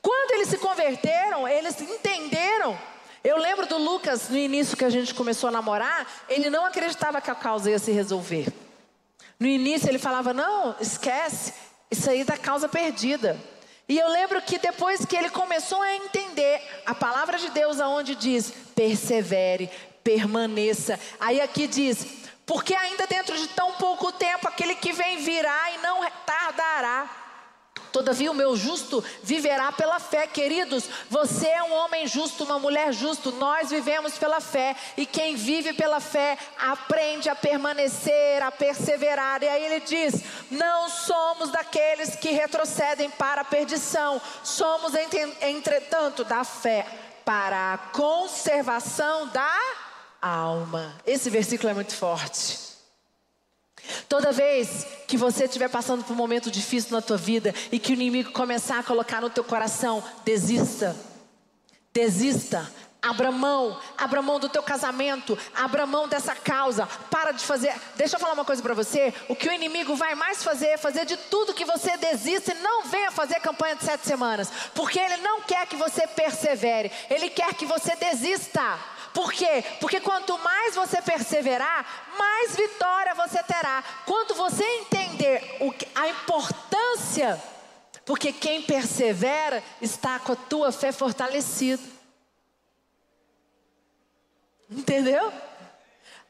Quando 0.03 0.31
eles 0.33 0.49
se 0.49 0.57
converteram, 0.59 1.47
eles 1.47 1.81
entenderam 1.81 2.92
eu 3.23 3.37
lembro 3.37 3.65
do 3.65 3.77
Lucas, 3.77 4.29
no 4.29 4.37
início 4.37 4.75
que 4.75 4.83
a 4.83 4.89
gente 4.89 5.13
começou 5.13 5.47
a 5.47 5.51
namorar, 5.51 6.05
ele 6.27 6.49
não 6.49 6.65
acreditava 6.65 7.21
que 7.21 7.31
a 7.31 7.35
causa 7.35 7.71
ia 7.71 7.79
se 7.79 7.91
resolver. 7.91 8.47
No 9.39 9.47
início 9.47 9.89
ele 9.89 9.99
falava: 9.99 10.33
Não, 10.33 10.75
esquece, 10.79 11.53
isso 11.89 12.09
aí 12.09 12.23
da 12.23 12.37
causa 12.37 12.67
perdida. 12.67 13.39
E 13.87 13.97
eu 13.97 14.07
lembro 14.09 14.41
que 14.41 14.57
depois 14.57 15.05
que 15.05 15.15
ele 15.15 15.29
começou 15.29 15.81
a 15.81 15.95
entender 15.95 16.61
a 16.85 16.93
palavra 16.93 17.37
de 17.37 17.49
Deus, 17.51 17.79
aonde 17.79 18.15
diz: 18.15 18.53
persevere, 18.75 19.69
permaneça. 20.03 20.99
Aí 21.19 21.39
aqui 21.39 21.65
diz: 21.65 22.05
porque 22.45 22.75
ainda 22.75 23.07
dentro 23.07 23.37
de 23.37 23.47
tão 23.49 23.71
pouco 23.73 24.11
tempo 24.11 24.47
aquele 24.47 24.75
que 24.75 24.91
vem 24.91 25.17
virá 25.17 25.71
e 25.71 25.77
não 25.77 26.01
tardará. 26.25 27.22
Todavia 27.93 28.31
o 28.31 28.33
meu 28.33 28.57
justo 28.57 29.03
viverá 29.21 29.71
pela 29.71 29.99
fé, 29.99 30.25
queridos. 30.25 30.85
Você 31.11 31.45
é 31.47 31.61
um 31.61 31.73
homem 31.73 32.07
justo, 32.07 32.43
uma 32.43 32.57
mulher 32.57 32.91
justo. 32.91 33.31
Nós 33.33 33.69
vivemos 33.69 34.17
pela 34.17 34.41
fé 34.41 34.75
e 34.97 35.05
quem 35.05 35.35
vive 35.35 35.73
pela 35.73 35.99
fé 35.99 36.35
aprende 36.57 37.29
a 37.29 37.35
permanecer, 37.35 38.41
a 38.41 38.49
perseverar. 38.51 39.43
E 39.43 39.47
aí 39.47 39.63
ele 39.63 39.79
diz: 39.81 40.23
"Não 40.49 40.89
somos 40.89 41.51
daqueles 41.51 42.15
que 42.15 42.31
retrocedem 42.31 43.11
para 43.11 43.41
a 43.41 43.45
perdição, 43.45 44.19
somos 44.43 44.93
entretanto 45.39 46.23
da 46.23 46.43
fé 46.43 46.87
para 47.23 47.75
a 47.75 47.77
conservação 47.77 49.27
da 49.27 49.59
alma." 50.19 50.95
Esse 51.05 51.29
versículo 51.29 51.69
é 51.69 51.75
muito 51.75 51.95
forte. 51.95 52.72
Toda 54.07 54.31
vez 54.31 54.85
que 55.07 55.17
você 55.17 55.45
estiver 55.45 55.69
passando 55.69 56.03
por 56.03 56.13
um 56.13 56.17
momento 56.17 56.49
difícil 56.49 56.91
na 56.91 57.01
tua 57.01 57.17
vida 57.17 57.53
e 57.71 57.79
que 57.79 57.91
o 57.91 57.93
inimigo 57.93 58.31
começar 58.31 58.79
a 58.79 58.83
colocar 58.83 59.21
no 59.21 59.29
teu 59.29 59.43
coração, 59.43 60.03
desista. 60.23 60.95
Desista. 61.93 62.69
Abra 63.03 63.33
mão, 63.33 63.77
abra 63.97 64.21
mão 64.21 64.39
do 64.39 64.47
teu 64.47 64.63
casamento, 64.63 65.37
abra 65.53 65.85
mão 65.85 66.07
dessa 66.07 66.33
causa. 66.33 66.87
Para 67.11 67.33
de 67.33 67.43
fazer. 67.43 67.73
Deixa 67.97 68.15
eu 68.15 68.19
falar 68.19 68.31
uma 68.33 68.45
coisa 68.45 68.61
para 68.61 68.73
você. 68.73 69.13
O 69.27 69.35
que 69.35 69.49
o 69.49 69.51
inimigo 69.51 69.93
vai 69.93 70.15
mais 70.15 70.41
fazer 70.41 70.67
é 70.67 70.77
fazer 70.77 71.05
de 71.05 71.17
tudo 71.17 71.53
que 71.53 71.65
você 71.65 71.97
desista 71.97 72.53
e 72.53 72.61
não 72.61 72.83
venha 72.83 73.11
fazer 73.11 73.41
campanha 73.41 73.75
de 73.75 73.83
sete 73.83 74.07
semanas, 74.07 74.49
porque 74.73 74.97
ele 74.97 75.17
não 75.17 75.41
quer 75.41 75.67
que 75.67 75.75
você 75.75 76.07
persevere. 76.07 76.89
Ele 77.09 77.29
quer 77.29 77.53
que 77.55 77.65
você 77.65 77.93
desista. 77.97 78.79
Por 79.13 79.31
quê? 79.31 79.63
Porque 79.79 79.99
quanto 79.99 80.37
mais 80.39 80.75
você 80.75 81.01
perseverar, 81.01 81.85
mais 82.17 82.55
vitória 82.55 83.13
você 83.13 83.41
terá. 83.43 83.83
Quando 84.05 84.33
você 84.33 84.63
entender 84.79 85.59
a 85.93 86.07
importância, 86.07 87.41
porque 88.05 88.33
quem 88.33 88.63
persevera 88.63 89.63
está 89.81 90.19
com 90.19 90.33
a 90.33 90.35
tua 90.35 90.71
fé 90.71 90.91
fortalecida. 90.91 91.83
Entendeu? 94.69 95.31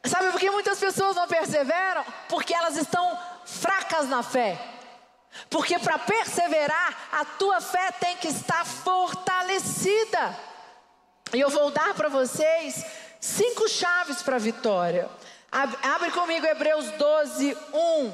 Sabe 0.04 0.30
por 0.30 0.38
que 0.38 0.50
muitas 0.50 0.78
pessoas 0.78 1.16
não 1.16 1.26
perseveram? 1.26 2.04
Porque 2.28 2.52
elas 2.52 2.76
estão 2.76 3.18
fracas 3.46 4.06
na 4.08 4.22
fé. 4.22 4.58
Porque 5.48 5.78
para 5.78 5.98
perseverar, 5.98 7.08
a 7.12 7.24
tua 7.24 7.60
fé 7.60 7.90
tem 7.92 8.16
que 8.18 8.28
estar 8.28 8.64
fortalecida. 8.66 10.53
E 11.32 11.40
eu 11.40 11.50
vou 11.50 11.70
dar 11.70 11.94
para 11.94 12.08
vocês 12.08 12.84
cinco 13.20 13.68
chaves 13.68 14.22
para 14.22 14.36
a 14.36 14.38
vitória. 14.38 15.08
Abre 15.50 16.10
comigo 16.10 16.44
Hebreus 16.44 16.90
12, 16.92 17.56
1. 17.72 18.12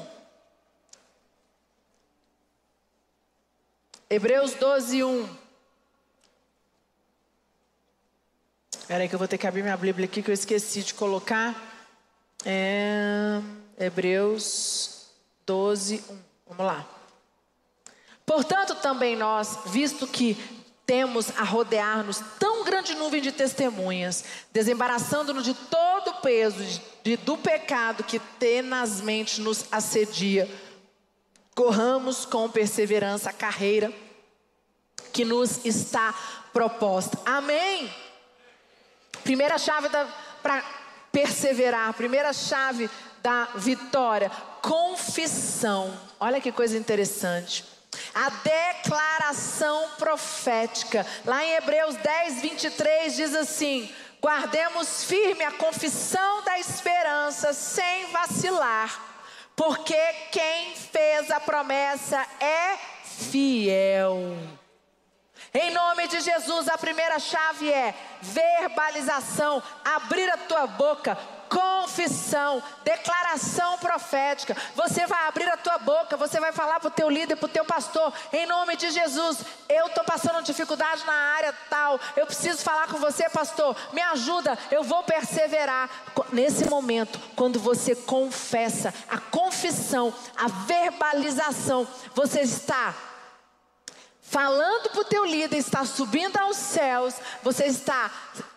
Hebreus 4.09 4.53
12, 4.53 5.03
1. 5.03 5.37
Espera 8.77 9.03
aí 9.03 9.09
que 9.09 9.15
eu 9.15 9.19
vou 9.19 9.27
ter 9.27 9.37
que 9.37 9.47
abrir 9.47 9.63
minha 9.63 9.77
Bíblia 9.77 10.05
aqui 10.05 10.21
que 10.21 10.29
eu 10.29 10.35
esqueci 10.35 10.83
de 10.83 10.93
colocar. 10.93 11.55
É, 12.45 13.39
Hebreus 13.79 15.07
12, 15.45 16.03
1. 16.09 16.19
Vamos 16.47 16.65
lá. 16.65 16.85
Portanto, 18.25 18.75
também 18.75 19.15
nós, 19.15 19.59
visto 19.67 20.05
que 20.05 20.60
temos 20.91 21.29
a 21.37 21.43
rodear-nos 21.43 22.21
tão 22.37 22.65
grande 22.65 22.95
nuvem 22.95 23.21
de 23.21 23.31
testemunhas, 23.31 24.25
desembaraçando-nos 24.51 25.45
de 25.45 25.53
todo 25.53 26.09
o 26.09 26.15
peso 26.15 26.61
de, 27.01 27.15
do 27.15 27.37
pecado 27.37 28.03
que 28.03 28.19
tenazmente 28.19 29.39
nos 29.39 29.63
assedia. 29.71 30.53
Corramos 31.55 32.25
com 32.25 32.49
perseverança 32.49 33.29
a 33.29 33.33
carreira 33.33 33.89
que 35.13 35.23
nos 35.23 35.63
está 35.63 36.13
proposta. 36.51 37.17
Amém? 37.25 37.89
Primeira 39.23 39.57
chave 39.57 39.87
para 40.43 40.61
perseverar, 41.09 41.93
primeira 41.93 42.33
chave 42.33 42.89
da 43.23 43.45
vitória, 43.55 44.29
confissão. 44.61 45.97
Olha 46.19 46.41
que 46.41 46.51
coisa 46.51 46.77
interessante. 46.77 47.63
A 48.13 48.29
declaração 48.29 49.89
profética. 49.97 51.05
Lá 51.25 51.43
em 51.43 51.53
Hebreus 51.55 51.95
10, 51.95 52.41
23 52.41 53.15
diz 53.15 53.35
assim: 53.35 53.93
Guardemos 54.21 55.03
firme 55.03 55.43
a 55.43 55.51
confissão 55.51 56.43
da 56.43 56.59
esperança 56.59 57.53
sem 57.53 58.05
vacilar, 58.07 58.99
porque 59.55 59.97
quem 60.31 60.75
fez 60.75 61.31
a 61.31 61.39
promessa 61.39 62.25
é 62.39 62.77
fiel. 63.03 64.37
Em 65.53 65.71
nome 65.71 66.07
de 66.07 66.21
Jesus, 66.21 66.69
a 66.69 66.77
primeira 66.77 67.19
chave 67.19 67.71
é 67.71 67.93
verbalização, 68.21 69.61
abrir 69.83 70.29
a 70.29 70.37
tua 70.37 70.65
boca, 70.65 71.17
confissão, 71.51 72.63
declaração 72.85 73.77
profética. 73.77 74.55
Você 74.73 75.05
vai 75.05 75.27
abrir 75.27 75.49
a 75.49 75.57
tua 75.57 75.77
boca, 75.79 76.15
você 76.15 76.39
vai 76.39 76.53
falar 76.53 76.79
para 76.79 76.87
o 76.87 76.91
teu 76.91 77.09
líder, 77.09 77.35
para 77.35 77.45
o 77.45 77.49
teu 77.49 77.65
pastor, 77.65 78.13
em 78.31 78.45
nome 78.45 78.77
de 78.77 78.89
Jesus. 78.89 79.39
Eu 79.67 79.87
estou 79.87 80.03
passando 80.05 80.41
dificuldade 80.43 81.03
na 81.05 81.13
área 81.13 81.53
tal. 81.69 81.99
Eu 82.15 82.25
preciso 82.25 82.63
falar 82.63 82.87
com 82.87 82.97
você, 82.97 83.29
pastor. 83.29 83.75
Me 83.91 84.01
ajuda, 84.01 84.57
eu 84.71 84.83
vou 84.83 85.03
perseverar. 85.03 85.89
Nesse 86.31 86.69
momento, 86.69 87.19
quando 87.35 87.59
você 87.59 87.93
confessa, 87.95 88.93
a 89.09 89.17
confissão, 89.17 90.13
a 90.37 90.47
verbalização, 90.47 91.85
você 92.15 92.41
está 92.41 92.95
falando 94.21 94.89
para 94.91 95.01
o 95.01 95.05
teu 95.05 95.25
líder, 95.25 95.57
está 95.57 95.83
subindo 95.83 96.37
aos 96.37 96.55
céus, 96.55 97.15
você 97.43 97.65
está 97.65 98.09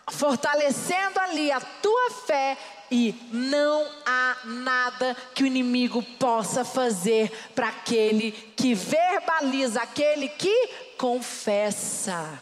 fortalecendo 0.09 1.19
ali 1.19 1.51
a 1.51 1.59
tua 1.59 2.11
fé 2.25 2.57
e 2.89 3.15
não 3.31 3.87
há 4.05 4.37
nada 4.45 5.15
que 5.33 5.43
o 5.43 5.47
inimigo 5.47 6.01
possa 6.17 6.63
fazer 6.63 7.31
para 7.53 7.69
aquele 7.69 8.31
que 8.31 8.73
verbaliza, 8.73 9.81
aquele 9.81 10.29
que 10.29 10.67
confessa. 10.97 12.41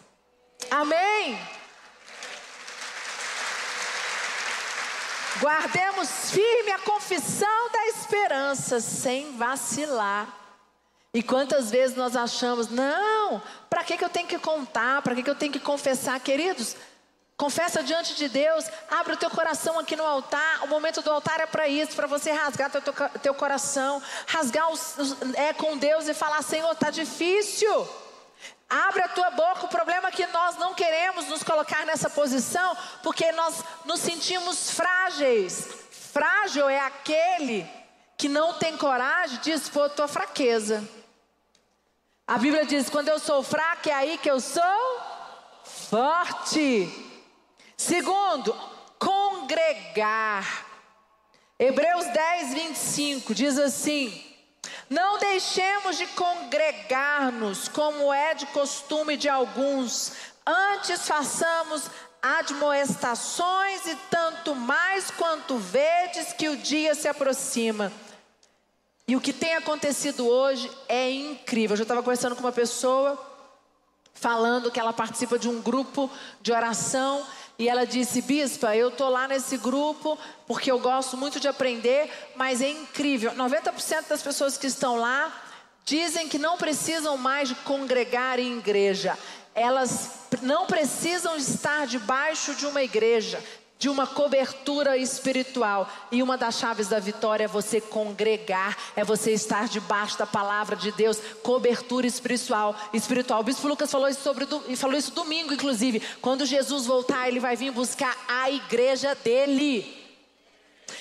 Amém? 0.70 1.38
Guardemos 5.40 6.32
firme 6.32 6.72
a 6.72 6.80
confissão 6.80 7.72
da 7.72 7.88
esperança, 7.88 8.80
sem 8.80 9.36
vacilar. 9.36 10.28
E 11.14 11.22
quantas 11.22 11.70
vezes 11.70 11.96
nós 11.96 12.16
achamos, 12.16 12.70
não, 12.70 13.42
para 13.70 13.84
que, 13.84 13.98
que 13.98 14.04
eu 14.04 14.10
tenho 14.10 14.28
que 14.28 14.40
contar, 14.40 15.02
para 15.02 15.14
que, 15.14 15.22
que 15.22 15.30
eu 15.30 15.36
tenho 15.36 15.52
que 15.52 15.60
confessar, 15.60 16.20
queridos? 16.20 16.76
Confessa 17.36 17.82
diante 17.82 18.16
de 18.16 18.30
Deus, 18.30 18.66
abre 18.90 19.14
o 19.14 19.18
teu 19.18 19.30
coração 19.30 19.80
aqui 19.80 19.96
no 19.96 20.06
altar. 20.06 20.64
O 20.64 20.68
momento 20.68 21.02
do 21.02 21.12
altar 21.12 21.40
é 21.40 21.46
para 21.48 21.68
isso, 21.68 21.96
para 21.96 22.06
você 22.06 22.32
rasgar 22.32 22.70
teu, 22.70 22.82
teu, 22.82 22.94
teu 23.22 23.34
coração, 23.34 24.02
rasgar 24.28 24.72
os, 24.72 24.96
é 25.34 25.52
com 25.52 25.78
Deus 25.78 26.08
e 26.08 26.14
falar: 26.14 26.42
Senhor, 26.44 26.72
está 26.72 26.92
difícil. 26.92 27.90
Abre 28.70 29.02
a 29.02 29.10
tua 29.10 29.32
boca. 29.32 29.66
O 29.66 29.70
problema 29.70 30.10
é 30.10 30.12
que 30.12 30.26
nós 30.28 30.58
não 30.58 30.74
queremos 30.74 31.28
nos 31.28 31.44
colocar 31.44 31.86
nessa 31.86 32.10
posição 32.10 32.78
porque 33.02 33.32
nós 33.32 33.64
nos 33.86 34.00
sentimos 34.00 34.72
frágeis. 34.72 35.68
Frágil 35.92 36.70
é 36.70 36.80
aquele 36.80 37.68
que 38.16 38.30
não 38.30 38.54
tem 38.54 38.78
coragem 38.78 39.40
de 39.40 39.52
expor 39.52 39.88
a 39.88 39.90
tua 39.90 40.08
fraqueza. 40.08 40.88
A 42.28 42.38
Bíblia 42.38 42.66
diz: 42.66 42.90
quando 42.90 43.10
eu 43.10 43.20
sou 43.20 43.42
fraco, 43.44 43.90
é 43.90 43.94
aí 43.94 44.18
que 44.20 44.30
eu 44.30 44.40
sou 44.40 45.02
forte. 45.64 47.03
Segundo, 47.78 48.54
congregar. 49.00 50.66
Hebreus 51.60 52.06
10, 52.06 52.54
25 52.54 53.34
diz 53.34 53.58
assim: 53.58 54.24
Não 54.90 55.18
deixemos 55.18 55.98
de 55.98 56.08
congregar-nos, 56.08 57.68
como 57.68 58.14
é 58.14 58.34
de 58.34 58.46
costume 58.48 59.18
de 59.18 59.30
alguns, 59.30 60.14
antes 60.46 61.08
façamos 61.08 61.90
admoestações, 62.22 63.86
e 63.86 63.96
tanto 64.10 64.56
mais 64.56 65.12
quanto 65.12 65.58
vedes 65.58 66.32
que 66.34 66.48
o 66.48 66.58
dia 66.58 66.96
se 66.96 67.08
aproxima. 67.08 67.92
E 69.06 69.16
o 69.16 69.22
que 69.22 69.34
tem 69.34 69.56
acontecido 69.56 70.26
hoje 70.26 70.72
é 70.88 71.12
incrível. 71.12 71.74
Eu 71.74 71.78
já 71.78 71.84
estava 71.84 72.02
conversando 72.02 72.36
com 72.36 72.42
uma 72.42 72.54
pessoa, 72.54 73.20
falando 74.14 74.72
que 74.72 74.80
ela 74.80 74.94
participa 74.94 75.38
de 75.38 75.50
um 75.50 75.62
grupo 75.62 76.10
de 76.42 76.54
oração 76.54 77.26
e 77.58 77.70
ela 77.70 77.86
disse: 77.86 78.22
Bispa, 78.22 78.76
eu 78.76 78.92
tô 78.92 79.10
lá 79.10 79.28
nesse 79.28 79.58
grupo 79.58 80.18
porque 80.48 80.72
eu 80.72 80.80
gosto 80.80 81.16
muito 81.16 81.40
de 81.40 81.48
aprender, 81.48 82.10
mas 82.36 82.62
é 82.62 82.70
incrível. 82.70 83.32
90% 83.32 84.08
das 84.08 84.22
pessoas 84.22 84.58
que 84.58 84.68
estão 84.68 84.98
lá 84.98 85.32
dizem 85.86 86.28
que 86.28 86.38
não 86.38 86.58
precisam 86.58 87.18
mais 87.18 87.52
congregar 87.64 88.40
em 88.40 88.58
igreja. 88.58 89.18
Elas 89.54 90.12
não 90.42 90.66
precisam 90.66 91.36
estar 91.36 91.86
debaixo 91.86 92.56
de 92.56 92.66
uma 92.66 92.82
igreja 92.82 93.44
de 93.84 93.90
uma 93.90 94.08
cobertura 94.08 94.96
espiritual. 94.96 95.90
E 96.10 96.24
uma 96.24 96.38
das 96.38 96.58
chaves 96.58 96.88
da 96.88 97.02
vitória 97.02 97.44
é 97.44 97.48
você 97.50 97.82
congregar, 97.82 98.78
é 98.96 99.04
você 99.04 99.34
estar 99.34 99.68
debaixo 99.68 100.18
da 100.18 100.26
palavra 100.26 100.74
de 100.74 100.90
Deus, 100.94 101.20
cobertura 101.44 102.08
espiritual. 102.08 102.74
espiritual. 102.94 103.42
O 103.42 103.44
bispo 103.44 103.68
Lucas 103.68 103.92
falou 103.92 104.08
isso, 104.08 104.22
sobre, 104.22 104.48
falou 104.78 104.98
isso 104.98 105.12
domingo, 105.12 105.54
inclusive. 105.54 106.00
Quando 106.22 106.46
Jesus 106.46 106.86
voltar, 106.86 107.28
ele 107.28 107.42
vai 107.42 107.58
vir 107.58 107.72
buscar 107.72 108.16
a 108.26 108.50
igreja 108.50 109.14
dele. 109.16 110.02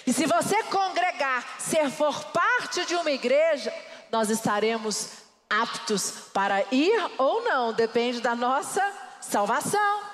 E 0.05 0.13
se 0.13 0.27
você 0.27 0.65
congregar, 0.65 1.61
ser 1.61 1.89
for 1.89 2.25
parte 2.33 2.85
de 2.85 2.97
uma 2.97 3.13
igreja, 3.13 3.73
nós 4.11 4.29
estaremos 4.29 5.09
aptos 5.49 6.15
para 6.35 6.65
ir 6.73 7.01
ou 7.17 7.45
não, 7.45 7.73
depende 7.73 8.21
da 8.21 8.35
nossa 8.35 8.83
salvação. 9.21 10.13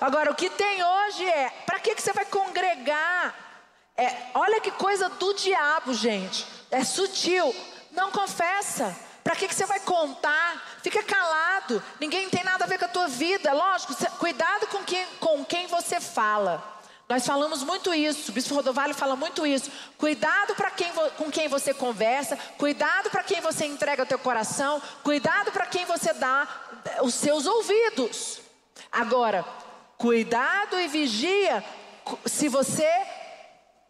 Agora, 0.00 0.30
o 0.30 0.34
que 0.34 0.48
tem 0.48 0.82
hoje 0.82 1.24
é: 1.24 1.50
para 1.66 1.78
que, 1.78 1.94
que 1.94 2.02
você 2.02 2.12
vai 2.12 2.24
congregar? 2.24 3.34
É, 3.96 4.16
olha 4.34 4.60
que 4.60 4.70
coisa 4.70 5.08
do 5.08 5.34
diabo, 5.34 5.92
gente. 5.92 6.46
É 6.70 6.82
sutil. 6.82 7.54
Não 7.92 8.10
confessa. 8.10 8.96
Para 9.22 9.36
que, 9.36 9.46
que 9.46 9.54
você 9.54 9.66
vai 9.66 9.80
contar? 9.80 10.78
Fica 10.82 11.02
calado. 11.02 11.82
Ninguém 12.00 12.30
tem 12.30 12.42
nada 12.42 12.64
a 12.64 12.66
ver 12.66 12.78
com 12.78 12.86
a 12.86 12.88
tua 12.88 13.08
vida. 13.08 13.52
Lógico, 13.52 13.94
cuidado 14.18 14.66
com 14.68 14.82
quem, 14.84 15.06
com 15.18 15.44
quem 15.44 15.66
você 15.66 16.00
fala. 16.00 16.80
Nós 17.10 17.26
falamos 17.26 17.64
muito 17.64 17.92
isso, 17.92 18.30
o 18.30 18.34
Bispo 18.34 18.54
Rodovalho 18.54 18.94
fala 18.94 19.16
muito 19.16 19.44
isso. 19.44 19.68
Cuidado 19.98 20.54
para 20.54 20.70
quem 20.70 20.92
com 20.92 21.28
quem 21.28 21.48
você 21.48 21.74
conversa, 21.74 22.38
cuidado 22.56 23.10
para 23.10 23.24
quem 23.24 23.40
você 23.40 23.66
entrega 23.66 24.04
o 24.04 24.06
teu 24.06 24.18
coração, 24.18 24.80
cuidado 25.02 25.50
para 25.50 25.66
quem 25.66 25.84
você 25.84 26.12
dá 26.12 26.46
os 27.02 27.14
seus 27.14 27.46
ouvidos. 27.46 28.38
Agora, 28.92 29.44
Cuidado 30.00 30.80
e 30.80 30.88
vigia 30.88 31.62
se 32.24 32.48
você 32.48 32.90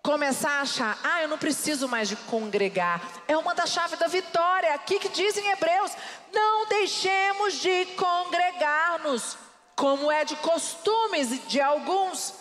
começar 0.03 0.59
a 0.59 0.63
achar, 0.63 0.99
ah, 1.05 1.23
eu 1.23 1.29
não 1.29 1.39
preciso 1.39 1.87
mais 1.87 2.09
de 2.09 2.17
congregar. 2.17 3.01
É 3.29 3.37
uma 3.37 3.55
da 3.55 3.65
chave 3.65 3.95
da 3.95 4.09
vitória. 4.09 4.75
Aqui 4.75 4.99
que 4.99 5.09
diz 5.09 5.37
em 5.37 5.53
Hebreus: 5.53 5.93
não 6.33 6.67
deixemos 6.67 7.61
de 7.61 7.87
congregar-nos, 7.95 9.39
como 9.77 10.11
é 10.11 10.25
de 10.25 10.35
costumes 10.35 11.47
de 11.47 11.61
alguns. 11.61 12.35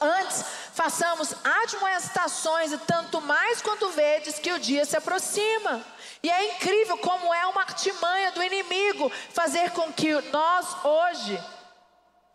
Antes, 0.00 0.42
façamos 0.72 1.34
admoestações, 1.44 2.72
e 2.72 2.78
tanto 2.78 3.20
mais 3.20 3.60
quando 3.60 3.90
vedes 3.90 4.38
que 4.38 4.50
o 4.50 4.58
dia 4.58 4.86
se 4.86 4.96
aproxima. 4.96 5.84
E 6.22 6.30
é 6.30 6.54
incrível 6.54 6.96
como 6.96 7.34
é 7.34 7.46
uma 7.48 7.60
artimanha 7.60 8.32
do 8.32 8.42
inimigo 8.42 9.12
fazer 9.34 9.72
com 9.72 9.92
que 9.92 10.10
nós 10.32 10.84
hoje 10.84 11.38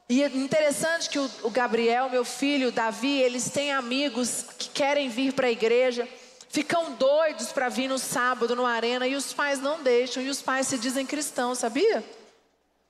e 0.09 0.23
é 0.23 0.27
interessante 0.27 1.09
que 1.09 1.17
o, 1.19 1.49
Gabriel, 1.49 2.09
meu 2.09 2.25
filho, 2.25 2.67
o 2.67 2.71
Davi, 2.71 3.19
eles 3.19 3.49
têm 3.49 3.71
amigos 3.71 4.45
que 4.57 4.69
querem 4.69 5.09
vir 5.09 5.33
para 5.33 5.47
a 5.47 5.51
igreja, 5.51 6.07
ficam 6.49 6.93
doidos 6.93 7.51
para 7.51 7.69
vir 7.69 7.87
no 7.87 7.97
sábado 7.97 8.55
no 8.55 8.65
arena 8.65 9.07
e 9.07 9.15
os 9.15 9.33
pais 9.33 9.59
não 9.59 9.81
deixam, 9.81 10.21
e 10.21 10.29
os 10.29 10.41
pais 10.41 10.67
se 10.67 10.77
dizem 10.77 11.05
cristãos, 11.05 11.59
sabia? 11.59 12.03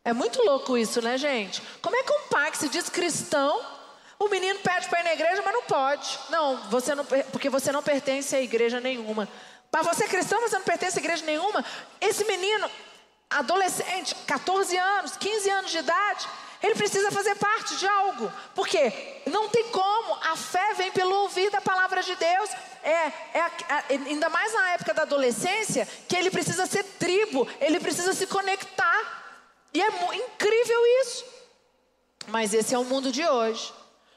É 0.04 0.12
muito 0.12 0.44
louco 0.44 0.78
isso, 0.78 1.02
né, 1.02 1.18
gente? 1.18 1.62
Como 1.82 1.96
é 1.96 2.04
que 2.04 2.12
um 2.12 2.28
pai 2.30 2.52
que 2.52 2.58
se 2.58 2.68
diz 2.68 2.90
cristão, 2.90 3.64
o 4.20 4.28
menino 4.28 4.60
pede 4.60 4.88
para 4.90 5.00
ir 5.00 5.04
na 5.04 5.14
igreja, 5.14 5.42
mas 5.46 5.54
não 5.54 5.64
pode. 5.64 6.20
Não, 6.30 6.58
você 6.70 6.96
não, 6.96 7.06
porque 7.06 7.50
você 7.50 7.72
não 7.72 7.84
pertence 7.84 8.36
a 8.36 8.42
igreja 8.42 8.80
nenhuma. 8.80 9.30
Mas 9.72 9.86
você 9.86 10.04
é 10.04 10.08
cristão, 10.08 10.42
você 10.42 10.58
não 10.58 10.66
pertence 10.66 10.98
a 10.98 11.02
igreja 11.02 11.26
nenhuma. 11.26 11.64
Esse 12.02 12.26
menino, 12.26 12.70
adolescente, 13.30 14.14
14 14.28 14.78
anos, 14.78 15.16
15 15.18 15.50
anos 15.50 15.72
de 15.72 15.78
idade, 15.78 16.28
ele 16.64 16.76
precisa 16.76 17.12
fazer 17.12 17.36
parte 17.36 17.76
de 17.76 17.86
algo. 17.86 18.32
Porque 18.56 19.22
não 19.30 19.50
tem 19.50 19.68
como. 19.70 20.14
A 20.24 20.38
fé 20.38 20.74
vem 20.76 20.92
pelo 20.94 21.14
ouvir 21.24 21.52
da 21.52 21.60
palavra 21.60 22.02
de 22.02 22.16
Deus. 22.16 22.50
É, 22.82 22.90
é, 22.90 23.40
é, 23.40 23.86
ainda 23.90 24.30
mais 24.30 24.54
na 24.54 24.72
época 24.72 24.94
da 24.94 25.02
adolescência, 25.02 25.86
que 26.08 26.16
ele 26.16 26.32
precisa 26.32 26.66
ser 26.66 26.84
tribo, 26.84 27.46
ele 27.60 27.82
precisa 27.82 28.14
se 28.14 28.26
conectar. 28.28 29.24
E 29.74 29.82
é 29.82 29.88
incrível 30.16 30.80
isso. 31.02 31.26
Mas 32.28 32.54
esse 32.54 32.74
é 32.74 32.80
o 32.80 32.86
mundo 32.86 33.12
de 33.12 33.28
hoje. 33.28 33.74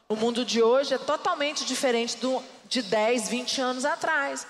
O 0.08 0.14
mundo 0.14 0.44
de 0.44 0.62
hoje 0.62 0.94
é 0.94 0.98
totalmente 0.98 1.64
diferente 1.64 2.16
do, 2.18 2.40
de 2.68 2.80
10, 2.80 3.28
20 3.28 3.60
anos 3.60 3.84
atrás. 3.84 4.46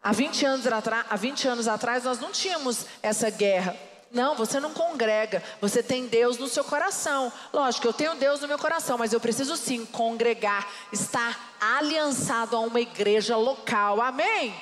Há 0.00 0.12
20 0.12 0.46
anos, 0.46 0.66
há 1.10 1.16
20 1.16 1.48
anos 1.48 1.66
atrás 1.66 2.04
nós 2.04 2.20
não 2.20 2.30
tínhamos 2.30 2.86
essa 3.02 3.28
guerra. 3.28 3.76
Não, 4.10 4.34
você 4.34 4.60
não 4.60 4.72
congrega, 4.72 5.42
você 5.60 5.82
tem 5.82 6.06
Deus 6.06 6.38
no 6.38 6.48
seu 6.48 6.64
coração. 6.64 7.32
Lógico, 7.52 7.88
eu 7.88 7.92
tenho 7.92 8.14
Deus 8.14 8.40
no 8.40 8.48
meu 8.48 8.58
coração, 8.58 8.96
mas 8.96 9.12
eu 9.12 9.20
preciso 9.20 9.56
sim 9.56 9.84
congregar, 9.84 10.66
estar 10.92 11.54
aliançado 11.60 12.56
a 12.56 12.60
uma 12.60 12.80
igreja 12.80 13.36
local. 13.36 14.00
Amém? 14.00 14.54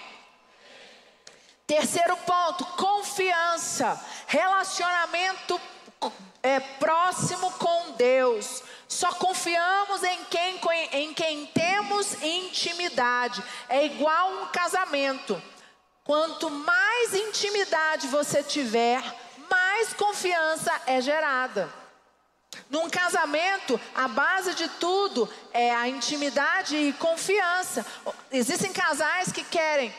Terceiro 1.67 2.17
ponto, 2.19 2.65
confiança, 2.77 3.99
relacionamento 4.27 5.61
é, 6.43 6.61
próximo 6.61 7.51
com 7.53 7.93
Deus. 7.93 8.63
Só 8.89 9.13
confiamos 9.15 10.03
em 10.03 10.25
quem, 10.25 10.61
em 10.93 11.15
quem 11.15 11.47
temos 11.47 12.23
intimidade. 12.23 13.43
É 13.69 13.85
igual 13.87 14.31
um 14.31 14.47
casamento. 14.49 15.43
Quanto 16.05 16.51
mais 16.51 17.15
intimidade 17.15 18.09
você 18.09 18.43
tiver, 18.43 19.03
mais 19.75 19.93
confiança 19.93 20.71
é 20.87 21.01
gerada. 21.01 21.69
Num 22.71 22.89
casamento, 22.89 23.81
a 23.93 24.07
base 24.07 24.55
de 24.55 24.69
tudo 24.69 25.29
é 25.53 25.75
a 25.75 25.89
intimidade 25.89 26.77
e 26.77 26.93
confiança. 26.93 27.85
Existem 28.31 28.73
casais 28.73 29.33
que 29.33 29.43
querem 29.43 29.93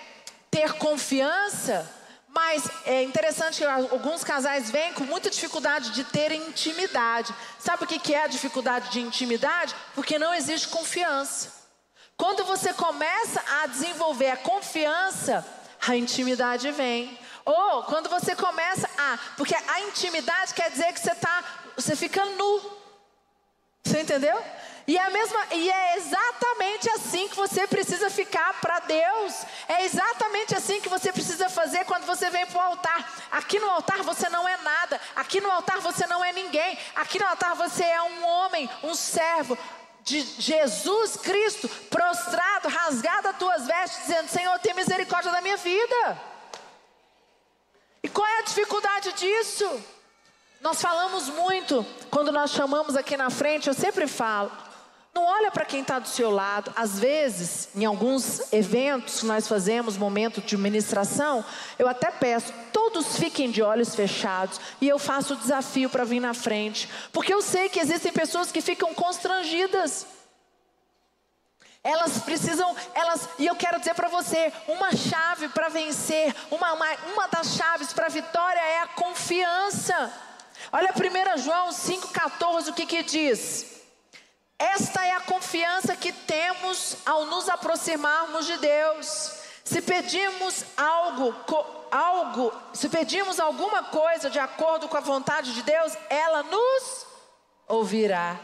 ter 0.50 0.72
confiança, 0.74 1.92
Mas 2.28 2.70
é 2.86 3.02
interessante 3.02 3.60
que 3.60 3.64
alguns 3.64 4.22
casais 4.22 4.70
vêm 4.70 4.92
com 4.94 5.06
muita 5.06 5.30
dificuldade 5.30 5.92
de 5.92 6.04
ter 6.04 6.34
intimidade. 6.34 7.34
Sabe 7.58 7.86
o 7.86 7.88
que 7.88 8.14
é 8.14 8.24
a 8.24 8.28
dificuldade 8.28 8.90
de 8.90 9.00
intimidade? 9.00 9.74
Porque 9.94 10.20
não 10.20 10.34
existe 10.34 10.68
confiança. 10.68 11.54
Quando 12.18 12.44
você 12.44 12.74
começa 12.74 13.42
a 13.62 13.68
desenvolver 13.68 14.32
a 14.32 14.38
confiança, 14.38 15.46
a 15.88 15.96
intimidade 15.96 16.70
vem. 16.72 17.18
Ou 17.46 17.84
quando 17.84 18.10
você 18.10 18.36
começa 18.36 18.90
a. 18.98 19.20
Porque 19.38 19.56
a 19.56 19.82
intimidade 19.82 20.54
quer 20.54 20.72
dizer 20.72 20.92
que 20.92 21.00
você 21.00 21.14
tá. 21.14 21.44
Você 21.76 21.96
fica 21.96 22.26
nu. 22.26 22.62
Você 23.84 24.02
entendeu? 24.02 24.44
E 24.88 24.98
é, 24.98 25.04
a 25.04 25.10
mesma, 25.10 25.40
e 25.52 25.70
é 25.70 25.98
exatamente 25.98 26.90
assim 26.92 27.28
que 27.28 27.36
você 27.36 27.66
precisa 27.66 28.10
ficar 28.10 28.54
para 28.62 28.80
Deus. 28.80 29.34
É 29.68 29.84
exatamente 29.86 30.56
assim 30.56 30.80
que 30.80 30.90
você 30.90 31.12
precisa 31.12 31.50
fazer 31.50 31.86
quando 31.86 32.06
você 32.06 32.30
vem 32.30 32.46
para 32.46 32.58
o 32.58 32.62
altar. 32.62 33.14
Aqui 33.32 33.60
no 33.60 33.70
altar 33.70 34.04
você 34.04 34.30
não 34.30 34.48
é 34.48 34.58
nada. 34.58 35.02
Aqui 35.16 35.42
no 35.42 35.50
altar 35.50 35.80
você 35.80 36.06
não 36.06 36.24
é 36.24 36.32
ninguém. 36.34 36.78
Aqui 36.96 37.20
no 37.20 37.26
altar 37.26 37.56
você 37.56 37.84
é 37.84 38.02
um 38.02 38.26
homem, 38.26 38.70
um 38.84 38.94
servo 38.94 39.58
de 40.04 40.22
Jesus 40.22 41.18
Cristo, 41.18 41.68
prostrado, 41.90 42.70
rasgado 42.70 43.30
as 43.30 43.38
tuas 43.38 43.66
vestes, 43.66 44.02
dizendo: 44.02 44.30
Senhor, 44.30 44.60
tem 44.60 44.76
misericórdia 44.76 45.32
da 45.32 45.42
minha 45.42 45.58
vida. 45.58 46.35
E 48.06 48.08
qual 48.08 48.28
é 48.28 48.38
a 48.38 48.44
dificuldade 48.44 49.14
disso? 49.14 49.68
Nós 50.62 50.80
falamos 50.80 51.28
muito, 51.28 51.84
quando 52.12 52.32
nós 52.32 52.52
chamamos 52.52 52.96
aqui 52.96 53.18
na 53.18 53.32
frente, 53.32 53.68
eu 53.68 53.74
sempre 53.74 54.06
falo. 54.06 54.52
Não 55.12 55.26
olha 55.26 55.50
para 55.50 55.66
quem 55.66 55.82
está 55.82 55.98
do 55.98 56.08
seu 56.08 56.30
lado. 56.30 56.72
Às 56.76 57.00
vezes, 57.00 57.68
em 57.76 57.84
alguns 57.84 58.54
eventos 58.54 59.22
que 59.22 59.26
nós 59.26 59.48
fazemos, 59.48 59.98
momento 59.98 60.40
de 60.40 60.56
ministração, 60.56 61.44
eu 61.80 61.88
até 61.88 62.12
peço, 62.12 62.54
todos 62.72 63.18
fiquem 63.18 63.50
de 63.50 63.64
olhos 63.64 63.96
fechados 63.96 64.62
e 64.80 64.88
eu 64.88 65.00
faço 65.00 65.34
o 65.34 65.38
desafio 65.38 65.90
para 65.90 66.04
vir 66.04 66.20
na 66.20 66.36
frente, 66.36 66.88
porque 67.12 67.34
eu 67.34 67.42
sei 67.42 67.70
que 67.70 67.80
existem 67.80 68.14
pessoas 68.14 68.52
que 68.52 68.62
ficam 68.62 68.94
constrangidas. 68.94 70.06
Elas 71.86 72.18
precisam, 72.24 72.76
elas, 72.96 73.30
e 73.38 73.46
eu 73.46 73.56
quero 73.56 73.78
dizer 73.78 73.94
para 73.94 74.08
você, 74.08 74.52
uma 74.68 74.96
chave 74.96 75.48
para 75.50 75.70
vencer, 75.70 76.36
uma, 76.50 76.74
uma, 76.74 76.88
uma 77.14 77.28
das 77.28 77.54
chaves 77.54 77.94
para 77.94 78.08
a 78.08 78.10
vitória 78.10 78.60
é 78.60 78.80
a 78.80 78.88
confiança. 78.88 80.12
Olha 80.72 80.90
1 80.92 81.38
João 81.44 81.70
5,14, 81.70 82.70
o 82.70 82.74
que 82.74 82.88
que 82.88 83.04
diz? 83.04 83.84
Esta 84.58 85.06
é 85.06 85.12
a 85.12 85.20
confiança 85.20 85.96
que 85.96 86.12
temos 86.12 86.98
ao 87.06 87.26
nos 87.26 87.48
aproximarmos 87.48 88.48
de 88.48 88.58
Deus. 88.58 89.34
Se 89.64 89.80
pedimos 89.80 90.66
algo, 90.76 91.36
algo, 91.92 92.52
se 92.74 92.90
pedimos 92.90 93.40
alguma 93.40 93.84
coisa 93.84 94.28
de 94.28 94.40
acordo 94.40 94.88
com 94.88 94.98
a 94.98 95.02
vontade 95.02 95.54
de 95.54 95.62
Deus, 95.62 95.96
ela 96.10 96.42
nos 96.42 97.06
ouvirá. 97.68 98.40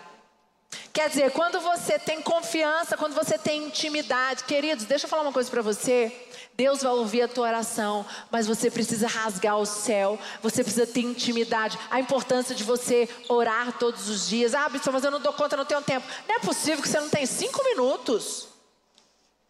Quer 0.93 1.09
dizer, 1.09 1.31
quando 1.31 1.59
você 1.61 1.97
tem 1.97 2.21
confiança, 2.21 2.97
quando 2.97 3.13
você 3.13 3.37
tem 3.37 3.65
intimidade, 3.65 4.43
queridos, 4.43 4.85
deixa 4.85 5.05
eu 5.05 5.09
falar 5.09 5.21
uma 5.21 5.31
coisa 5.31 5.49
para 5.49 5.61
você. 5.61 6.11
Deus 6.53 6.83
vai 6.83 6.91
ouvir 6.91 7.21
a 7.21 7.27
tua 7.29 7.47
oração, 7.47 8.05
mas 8.29 8.45
você 8.45 8.69
precisa 8.69 9.07
rasgar 9.07 9.57
o 9.57 9.65
céu, 9.65 10.19
você 10.41 10.63
precisa 10.63 10.85
ter 10.85 10.99
intimidade. 10.99 11.79
A 11.89 11.99
importância 11.99 12.53
de 12.53 12.63
você 12.63 13.07
orar 13.29 13.71
todos 13.79 14.09
os 14.09 14.27
dias. 14.27 14.53
Ah, 14.53 14.67
bispo, 14.67 14.91
mas 14.91 15.03
eu 15.03 15.11
não 15.11 15.21
dou 15.21 15.31
conta, 15.31 15.55
não 15.55 15.65
tenho 15.65 15.81
tempo. 15.81 16.05
Não 16.27 16.35
é 16.35 16.39
possível 16.39 16.81
que 16.81 16.89
você 16.89 16.99
não 16.99 17.09
tenha 17.09 17.25
cinco 17.25 17.63
minutos. 17.63 18.49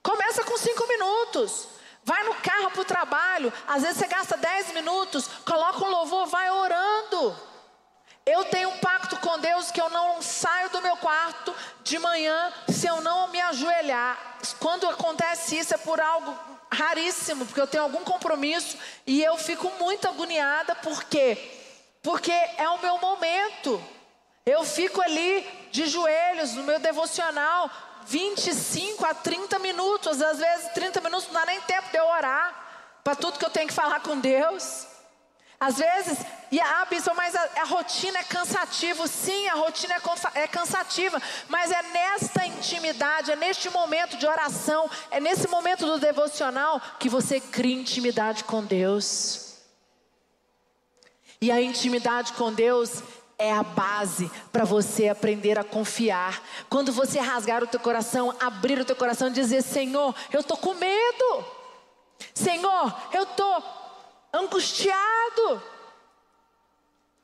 Começa 0.04 0.43
com 0.43 0.58
cinco 0.58 0.88
minutos. 0.88 1.67
Vai 2.04 2.23
no 2.23 2.36
carro 2.36 2.71
para 2.71 2.82
o 2.82 2.86
trabalho, 2.86 3.54
às 3.67 3.84
vezes 3.84 3.97
você 3.97 4.08
gasta 4.08 4.36
dez 4.36 4.73
minutos, 4.73 5.27
coloca 5.45 5.86
um 5.86 5.89
louvor, 5.89 6.25
vai 6.25 6.49
orando. 6.49 7.50
Eu 8.25 8.45
tenho 8.45 8.69
um 8.69 8.77
pacto 8.77 9.17
com 9.17 9.39
Deus 9.39 9.71
que 9.71 9.81
eu 9.81 9.89
não 9.89 10.21
saio 10.21 10.69
do 10.69 10.81
meu 10.81 10.95
quarto 10.97 11.55
de 11.84 11.97
manhã 11.97 12.53
se 12.69 12.86
eu 12.86 13.01
não 13.01 13.29
me 13.29 13.41
ajoelhar. 13.41 14.17
Quando 14.60 14.88
acontece 14.88 15.57
isso 15.57 15.73
é 15.73 15.77
por 15.77 15.99
algo 15.99 16.38
raríssimo, 16.71 17.45
porque 17.45 17.60
eu 17.60 17.67
tenho 17.67 17.84
algum 17.84 18.03
compromisso 18.03 18.77
e 19.07 19.23
eu 19.23 19.38
fico 19.38 19.71
muito 19.79 20.07
agoniada, 20.07 20.75
por 20.75 21.03
quê? 21.05 21.38
Porque 22.03 22.31
é 22.31 22.69
o 22.69 22.81
meu 22.81 22.97
momento. 22.99 23.84
Eu 24.45 24.63
fico 24.63 25.01
ali 25.01 25.41
de 25.71 25.88
joelhos 25.88 26.53
no 26.53 26.63
meu 26.63 26.79
devocional 26.79 27.69
25 28.05 29.05
a 29.05 29.13
30 29.13 29.60
minutos, 29.60 30.21
às 30.21 30.39
vezes 30.39 30.71
30 30.73 31.01
minutos 31.01 31.27
não 31.27 31.34
dá 31.34 31.45
nem 31.45 31.62
tempo 31.62 31.89
de 31.89 31.97
eu 31.97 32.05
orar 32.05 32.99
para 33.03 33.15
tudo 33.15 33.38
que 33.38 33.45
eu 33.45 33.49
tenho 33.49 33.67
que 33.67 33.73
falar 33.73 33.99
com 34.01 34.19
Deus. 34.19 34.90
Às 35.62 35.78
vezes, 35.78 36.17
e 36.52 36.60
ah, 36.60 36.88
bispo, 36.89 37.13
mas 37.15 37.36
a, 37.36 37.50
a, 37.58 37.65
rotina 37.65 38.17
é 38.17 38.24
cansativa. 38.24 39.06
Sim, 39.06 39.47
a 39.47 39.54
rotina 39.54 39.93
é, 39.93 40.41
é 40.41 40.47
cansativa. 40.47 41.21
Mas 41.47 41.69
é 41.69 41.84
nesta 41.84 42.43
intimidade, 42.47 43.32
é 43.32 43.36
neste 43.36 43.69
momento 43.69 44.17
de 44.17 44.26
oração, 44.26 44.89
é 45.12 45.19
nesse 45.19 45.47
momento 45.47 45.86
do 45.86 46.00
devocional 46.00 46.82
que 47.00 47.08
você 47.08 47.39
cria 47.39 47.80
intimidade 47.80 48.43
com 48.43 48.63
Deus. 48.63 49.58
E 51.39 51.52
a 51.52 51.62
intimidade 51.62 52.34
com 52.34 52.52
Deus 52.52 53.04
é 53.38 53.54
a 53.54 53.62
base 53.62 54.32
para 54.52 54.65
você 54.65 55.10
aprender 55.10 55.60
a 55.60 55.63
confiar. 55.63 56.41
Quando 56.71 56.91
você 56.91 57.19
rasgar 57.19 57.63
o 57.63 57.67
teu 57.67 57.80
coração, 57.80 58.36
abrir 58.39 58.80
o 58.80 58.86
teu 58.86 58.95
coração 58.95 59.28
e 59.28 59.32
dizer: 59.32 59.62
Senhor, 59.62 60.15
eu 60.34 60.39
estou 60.39 60.58
com 60.58 60.74
medo. 60.74 61.45
Senhor, 62.34 62.95
eu 63.13 63.24
estou 63.24 63.80
angustiado. 64.33 65.63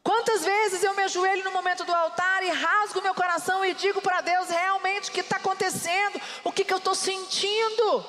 Quantas 0.03 0.43
vezes 0.43 0.83
eu 0.83 0.93
me 0.93 1.03
ajoelho 1.03 1.43
no 1.43 1.51
momento 1.51 1.83
do 1.83 1.93
altar 1.93 2.41
e 2.43 2.49
rasgo 2.49 3.01
meu 3.01 3.13
coração 3.13 3.65
e 3.65 3.73
digo 3.73 4.01
para 4.01 4.21
Deus 4.21 4.49
realmente 4.49 5.09
o 5.09 5.13
que 5.13 5.19
está 5.19 5.35
acontecendo, 5.35 6.21
o 6.45 6.51
que, 6.51 6.63
que 6.63 6.73
eu 6.73 6.77
estou 6.77 6.95
sentindo. 6.95 8.05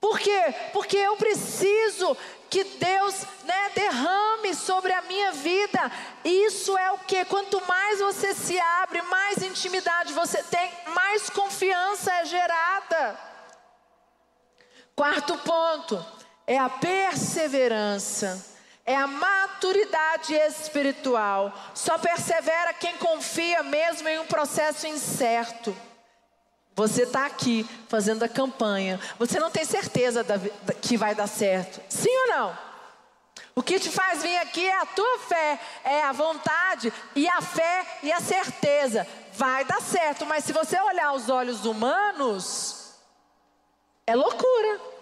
Por 0.00 0.18
quê? 0.18 0.54
Porque 0.72 0.96
eu 0.96 1.16
preciso 1.16 2.16
que 2.48 2.64
Deus 2.64 3.26
né, 3.44 3.70
derrame 3.74 4.54
sobre 4.54 4.92
a 4.92 5.02
minha 5.02 5.32
vida. 5.32 5.92
Isso 6.24 6.76
é 6.78 6.92
o 6.92 6.98
que? 6.98 7.24
Quanto 7.26 7.60
mais 7.66 8.00
você 8.00 8.32
se 8.32 8.58
abre, 8.58 9.02
mais 9.02 9.42
intimidade 9.42 10.12
você 10.12 10.42
tem, 10.42 10.72
mais 10.88 11.28
confiança 11.28 12.12
é 12.12 12.24
gerada. 12.24 13.18
Quarto 14.94 15.36
ponto 15.38 16.23
é 16.46 16.58
a 16.58 16.68
perseverança, 16.68 18.44
é 18.84 18.94
a 18.94 19.06
maturidade 19.06 20.34
espiritual. 20.34 21.52
Só 21.74 21.98
persevera 21.98 22.74
quem 22.74 22.96
confia 22.98 23.62
mesmo 23.62 24.08
em 24.08 24.18
um 24.18 24.26
processo 24.26 24.86
incerto. 24.86 25.74
Você 26.76 27.04
está 27.04 27.26
aqui 27.26 27.68
fazendo 27.88 28.24
a 28.24 28.28
campanha, 28.28 29.00
você 29.18 29.38
não 29.38 29.50
tem 29.50 29.64
certeza 29.64 30.24
da, 30.24 30.36
da, 30.36 30.74
que 30.74 30.96
vai 30.96 31.14
dar 31.14 31.28
certo, 31.28 31.80
sim 31.88 32.10
ou 32.10 32.28
não? 32.28 32.58
O 33.54 33.62
que 33.62 33.78
te 33.78 33.88
faz 33.88 34.22
vir 34.22 34.36
aqui 34.38 34.66
é 34.66 34.80
a 34.80 34.86
tua 34.86 35.18
fé, 35.20 35.60
é 35.84 36.02
a 36.02 36.10
vontade 36.10 36.92
e 37.14 37.28
a 37.28 37.40
fé 37.40 37.86
e 38.02 38.10
a 38.10 38.20
certeza. 38.20 39.06
Vai 39.34 39.64
dar 39.64 39.80
certo, 39.80 40.26
mas 40.26 40.44
se 40.44 40.52
você 40.52 40.76
olhar 40.80 41.12
os 41.12 41.28
olhos 41.28 41.64
humanos, 41.64 42.94
é 44.04 44.16
loucura. 44.16 44.93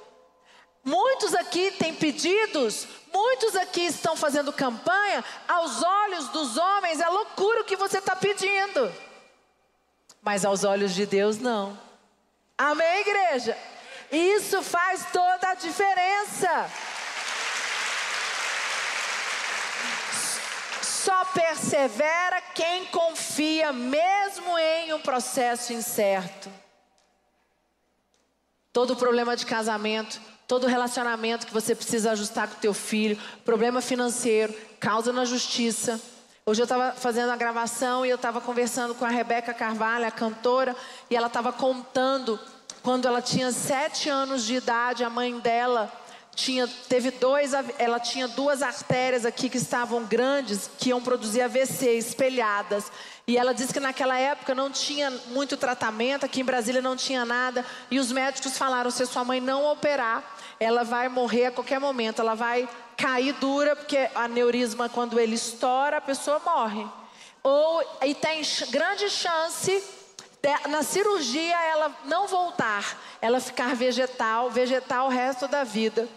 Muitos 0.85 1.33
aqui 1.35 1.71
têm 1.73 1.95
pedidos, 1.95 2.89
muitos 3.13 3.55
aqui 3.55 3.83
estão 3.83 4.17
fazendo 4.17 4.53
campanha, 4.53 5.25
aos 5.47 5.81
olhos 5.81 6.29
dos 6.29 6.57
homens 6.57 7.01
é 7.01 7.09
loucura 7.09 7.61
o 7.61 7.65
que 7.65 7.77
você 7.77 7.99
está 7.99 8.17
pedindo, 8.17 8.93
mas 10.21 10.45
aos 10.45 10.65
olhos 10.65 10.93
de 10.93 11.07
Deus 11.07 11.39
não. 11.39 11.79
Amém, 12.59 13.01
igreja? 13.01 13.57
Isso 14.11 14.61
faz 14.63 15.07
toda 15.13 15.51
a 15.51 15.55
diferença. 15.55 16.71
Só 20.83 21.25
persevera 21.27 22.41
quem 22.55 22.87
confia, 22.87 23.73
mesmo 23.73 24.59
em 24.59 24.93
um 24.93 25.01
processo 25.01 25.73
incerto. 25.73 26.51
Todo 28.73 28.97
problema 28.97 29.37
de 29.37 29.47
casamento 29.47 30.21
todo 30.53 30.67
relacionamento 30.67 31.47
que 31.47 31.53
você 31.55 31.75
precisa 31.75 32.13
ajustar 32.13 32.47
com 32.47 32.57
o 32.57 32.61
teu 32.61 32.75
filho, 32.75 33.19
problema 33.43 33.81
financeiro, 33.81 34.55
causa 34.79 35.11
na 35.11 35.25
justiça. 35.25 35.99
Hoje 36.45 36.61
eu 36.61 36.65
estava 36.65 36.93
fazendo 36.93 37.31
a 37.31 37.37
gravação 37.37 38.05
e 38.05 38.11
eu 38.11 38.17
estava 38.17 38.39
conversando 38.39 38.95
com 38.95 39.03
a 39.03 39.09
Rebeca 39.09 39.55
Carvalho, 39.55 40.07
a 40.07 40.11
cantora, 40.11 40.77
e 41.09 41.17
ela 41.17 41.29
estava 41.29 41.55
contando 41.55 42.39
quando 42.83 43.09
ela 43.09 43.23
tinha 43.23 43.51
sete 43.51 44.11
anos 44.11 44.45
de 44.45 44.57
idade, 44.57 45.03
a 45.03 45.09
mãe 45.09 45.39
dela 45.39 45.91
tinha, 46.35 46.67
teve 46.89 47.11
dois, 47.11 47.53
ela 47.79 48.01
tinha 48.01 48.27
duas 48.29 48.63
artérias 48.63 49.25
aqui 49.25 49.49
que 49.49 49.59
estavam 49.59 50.05
grandes, 50.05 50.71
que 50.79 50.89
iam 50.89 51.01
produzir 51.01 51.43
AVC, 51.43 51.93
espelhadas. 51.93 52.91
E 53.27 53.37
ela 53.37 53.53
disse 53.53 53.73
que 53.73 53.81
naquela 53.81 54.19
época 54.19 54.55
não 54.55 54.71
tinha 54.71 55.11
muito 55.29 55.57
tratamento, 55.57 56.25
aqui 56.25 56.41
em 56.41 56.45
Brasília 56.45 56.83
não 56.83 56.97
tinha 56.97 57.25
nada. 57.25 57.65
E 57.91 57.99
os 57.99 58.11
médicos 58.11 58.59
falaram: 58.59 58.91
se 58.91 59.07
sua 59.07 59.25
mãe 59.25 59.41
não 59.41 59.71
operar, 59.71 60.25
ela 60.63 60.85
vai 60.85 61.09
morrer 61.09 61.47
a 61.47 61.51
qualquer 61.51 61.81
momento, 61.81 62.21
ela 62.21 62.35
vai 62.35 62.69
cair 62.97 63.33
dura, 63.35 63.75
porque 63.75 64.09
a 64.15 64.29
neurisma, 64.29 64.89
quando 64.89 65.19
ele 65.19 65.35
estoura, 65.35 65.97
a 65.97 66.01
pessoa 66.01 66.41
morre. 66.45 66.87
Ou 67.43 67.83
e 68.05 68.15
tem 68.15 68.41
grande 68.71 69.11
chance 69.11 69.83
de, 70.41 70.69
na 70.69 70.83
cirurgia 70.83 71.57
ela 71.65 71.93
não 72.05 72.29
voltar, 72.29 72.97
ela 73.21 73.41
ficar 73.41 73.75
vegetal, 73.75 74.51
vegetal 74.51 75.07
o 75.07 75.11
resto 75.11 75.49
da 75.49 75.65
vida. 75.65 76.09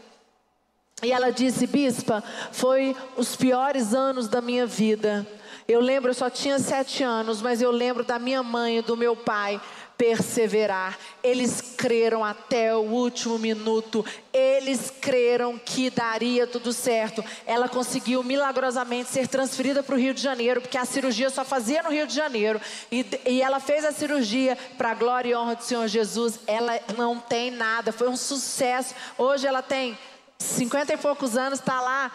E 1.01 1.11
ela 1.11 1.31
disse, 1.31 1.67
bispa, 1.67 2.23
foi 2.51 2.95
os 3.17 3.35
piores 3.35 3.93
anos 3.93 4.27
da 4.27 4.41
minha 4.41 4.65
vida. 4.65 5.27
Eu 5.67 5.81
lembro, 5.81 6.11
eu 6.11 6.13
só 6.13 6.29
tinha 6.29 6.59
sete 6.59 7.03
anos, 7.03 7.41
mas 7.41 7.61
eu 7.61 7.71
lembro 7.71 8.03
da 8.03 8.19
minha 8.19 8.43
mãe 8.43 8.77
e 8.77 8.81
do 8.81 8.95
meu 8.95 9.15
pai 9.15 9.59
perseverar. 9.97 10.97
Eles 11.23 11.61
creram 11.77 12.23
até 12.23 12.75
o 12.75 12.81
último 12.81 13.37
minuto. 13.39 14.05
Eles 14.33 14.91
creram 15.01 15.57
que 15.57 15.89
daria 15.89 16.45
tudo 16.45 16.73
certo. 16.73 17.23
Ela 17.45 17.67
conseguiu 17.67 18.23
milagrosamente 18.23 19.09
ser 19.09 19.27
transferida 19.27 19.81
para 19.81 19.95
o 19.95 19.97
Rio 19.97 20.13
de 20.13 20.21
Janeiro, 20.21 20.61
porque 20.61 20.77
a 20.77 20.85
cirurgia 20.85 21.29
só 21.29 21.43
fazia 21.43 21.83
no 21.83 21.89
Rio 21.89 22.07
de 22.07 22.13
Janeiro. 22.13 22.59
E, 22.91 23.05
e 23.25 23.41
ela 23.41 23.59
fez 23.59 23.85
a 23.85 23.91
cirurgia 23.91 24.57
para 24.77 24.91
a 24.91 24.95
glória 24.95 25.29
e 25.29 25.35
honra 25.35 25.55
do 25.55 25.63
Senhor 25.63 25.87
Jesus. 25.87 26.39
Ela 26.47 26.79
não 26.97 27.19
tem 27.19 27.51
nada, 27.51 27.91
foi 27.91 28.07
um 28.07 28.17
sucesso. 28.17 28.93
Hoje 29.17 29.47
ela 29.47 29.61
tem 29.61 29.97
cinquenta 30.37 30.93
e 30.93 30.97
poucos 30.97 31.37
anos, 31.37 31.59
está 31.59 31.79
lá, 31.81 32.11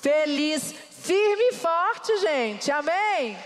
feliz, 0.00 0.74
firme 1.02 1.50
e 1.50 1.54
forte, 1.54 2.16
gente. 2.18 2.70
Amém? 2.70 3.36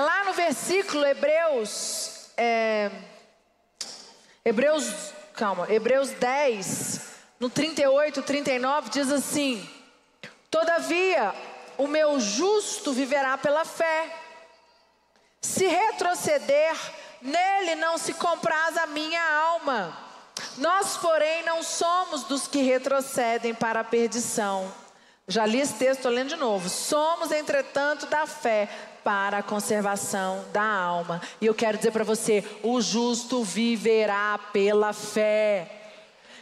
Lá 0.00 0.24
no 0.24 0.32
versículo 0.32 1.04
Hebreus, 1.04 2.30
é, 2.36 2.90
Hebreus, 4.44 5.12
calma, 5.34 5.70
Hebreus 5.70 6.10
10, 6.10 7.00
no 7.38 7.48
38, 7.48 8.22
39, 8.22 8.90
diz 8.90 9.10
assim: 9.10 9.68
Todavia, 10.50 11.34
o 11.76 11.86
meu 11.86 12.18
justo 12.18 12.92
viverá 12.92 13.36
pela 13.38 13.64
fé. 13.64 14.14
Se 15.40 15.66
retroceder, 15.66 16.74
nele 17.20 17.74
não 17.74 17.98
se 17.98 18.14
compraz 18.14 18.76
a 18.76 18.86
minha 18.86 19.22
alma. 19.22 19.96
Nós, 20.58 20.96
porém, 20.96 21.44
não 21.44 21.62
somos 21.62 22.24
dos 22.24 22.46
que 22.46 22.62
retrocedem 22.62 23.54
para 23.54 23.80
a 23.80 23.84
perdição. 23.84 24.72
Já 25.26 25.46
li 25.46 25.60
esse 25.60 25.74
texto, 25.74 26.00
estou 26.00 26.12
lendo 26.12 26.30
de 26.30 26.36
novo. 26.36 26.68
Somos, 26.68 27.30
entretanto, 27.30 28.06
da 28.06 28.26
fé 28.26 28.68
para 29.04 29.38
a 29.38 29.42
conservação 29.42 30.44
da 30.52 30.64
alma. 30.64 31.20
E 31.40 31.46
eu 31.46 31.54
quero 31.54 31.76
dizer 31.76 31.92
para 31.92 32.02
você: 32.02 32.42
o 32.62 32.80
justo 32.80 33.44
viverá 33.44 34.40
pela 34.52 34.92
fé. 34.92 35.82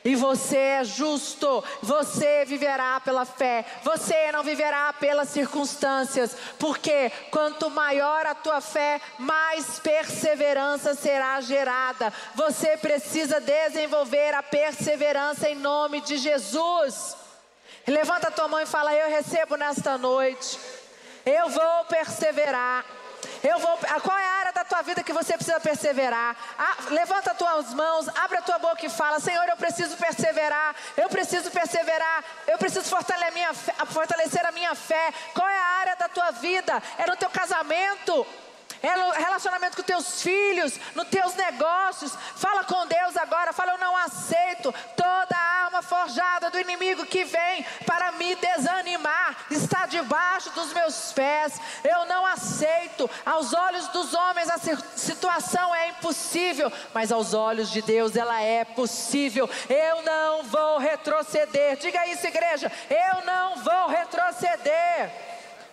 E 0.04 0.16
você 0.16 0.56
é 0.56 0.84
justo, 0.84 1.62
você 1.80 2.44
viverá 2.44 3.00
pela 3.00 3.24
fé, 3.24 3.64
você 3.84 4.32
não 4.32 4.42
viverá 4.42 4.92
pelas 4.94 5.28
circunstâncias, 5.28 6.36
porque 6.58 7.12
quanto 7.30 7.70
maior 7.70 8.26
a 8.26 8.34
tua 8.34 8.60
fé, 8.60 9.00
mais 9.16 9.78
perseverança 9.78 10.96
será 10.96 11.40
gerada. 11.40 12.12
Você 12.34 12.76
precisa 12.78 13.40
desenvolver 13.40 14.34
a 14.34 14.42
perseverança 14.42 15.48
em 15.48 15.54
nome 15.54 16.00
de 16.00 16.16
Jesus. 16.16 17.16
Levanta 17.86 18.26
a 18.26 18.32
tua 18.32 18.48
mão 18.48 18.58
e 18.60 18.66
fala: 18.66 18.92
Eu 18.92 19.08
recebo 19.08 19.54
nesta 19.56 19.96
noite 19.96 20.58
eu 21.24 21.48
vou 21.48 21.84
perseverar. 21.86 22.84
Eu 23.42 23.58
vou. 23.58 23.76
Qual 24.02 24.18
é 24.18 24.24
a 24.24 24.32
área 24.34 24.52
da 24.52 24.64
tua 24.64 24.82
vida 24.82 25.02
que 25.02 25.12
você 25.12 25.34
precisa 25.34 25.58
perseverar? 25.60 26.36
Ah, 26.58 26.76
levanta 26.90 27.32
as 27.32 27.36
tuas 27.36 27.74
mãos, 27.74 28.08
abre 28.16 28.38
a 28.38 28.42
tua 28.42 28.58
boca 28.58 28.84
e 28.84 28.88
fala: 28.88 29.20
Senhor, 29.20 29.48
eu 29.48 29.56
preciso 29.56 29.96
perseverar. 29.96 30.74
Eu 30.96 31.08
preciso 31.08 31.50
perseverar. 31.50 32.24
Eu 32.46 32.58
preciso 32.58 32.84
fortalecer 32.84 33.28
a 33.28 33.30
minha. 33.32 33.54
Fortalecer 33.54 34.46
a 34.46 34.52
minha 34.52 34.74
fé. 34.74 35.12
Qual 35.34 35.48
é 35.48 35.58
a 35.58 35.64
área 35.80 35.96
da 35.96 36.08
tua 36.08 36.30
vida? 36.32 36.82
É 36.98 37.06
no 37.06 37.16
teu 37.16 37.30
casamento? 37.30 38.26
Relacionamento 38.82 39.76
com 39.76 39.82
teus 39.82 40.22
filhos, 40.22 40.78
nos 40.94 41.08
teus 41.08 41.34
negócios. 41.34 42.12
Fala 42.36 42.64
com 42.64 42.86
Deus 42.86 43.16
agora, 43.16 43.52
fala: 43.52 43.72
Eu 43.72 43.78
não 43.78 43.96
aceito 43.96 44.74
toda 44.96 45.36
arma 45.36 45.82
forjada 45.82 46.50
do 46.50 46.58
inimigo 46.58 47.06
que 47.06 47.24
vem 47.24 47.64
para 47.86 48.12
me 48.12 48.34
desanimar, 48.34 49.46
está 49.50 49.86
debaixo 49.86 50.50
dos 50.50 50.72
meus 50.72 51.12
pés. 51.12 51.60
Eu 51.82 52.04
não 52.06 52.26
aceito. 52.26 53.08
Aos 53.24 53.52
olhos 53.54 53.88
dos 53.88 54.12
homens 54.12 54.50
a 54.50 54.58
situação 54.96 55.74
é 55.74 55.88
impossível, 55.88 56.70
mas 56.92 57.12
aos 57.12 57.32
olhos 57.32 57.70
de 57.70 57.80
Deus 57.80 58.16
ela 58.16 58.40
é 58.40 58.64
possível. 58.64 59.48
Eu 59.68 60.02
não 60.02 60.42
vou 60.42 60.78
retroceder. 60.78 61.76
Diga 61.76 62.06
isso, 62.08 62.26
igreja. 62.26 62.70
Eu 62.90 63.24
não 63.24 63.56
vou 63.56 63.88
retroceder. 63.88 65.10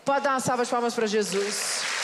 Pode 0.06 0.24
dar 0.24 0.32
uma 0.32 0.40
salva 0.40 0.64
de 0.64 0.72
palmas 0.72 0.94
para 0.94 1.08
Jesus. 1.08 1.99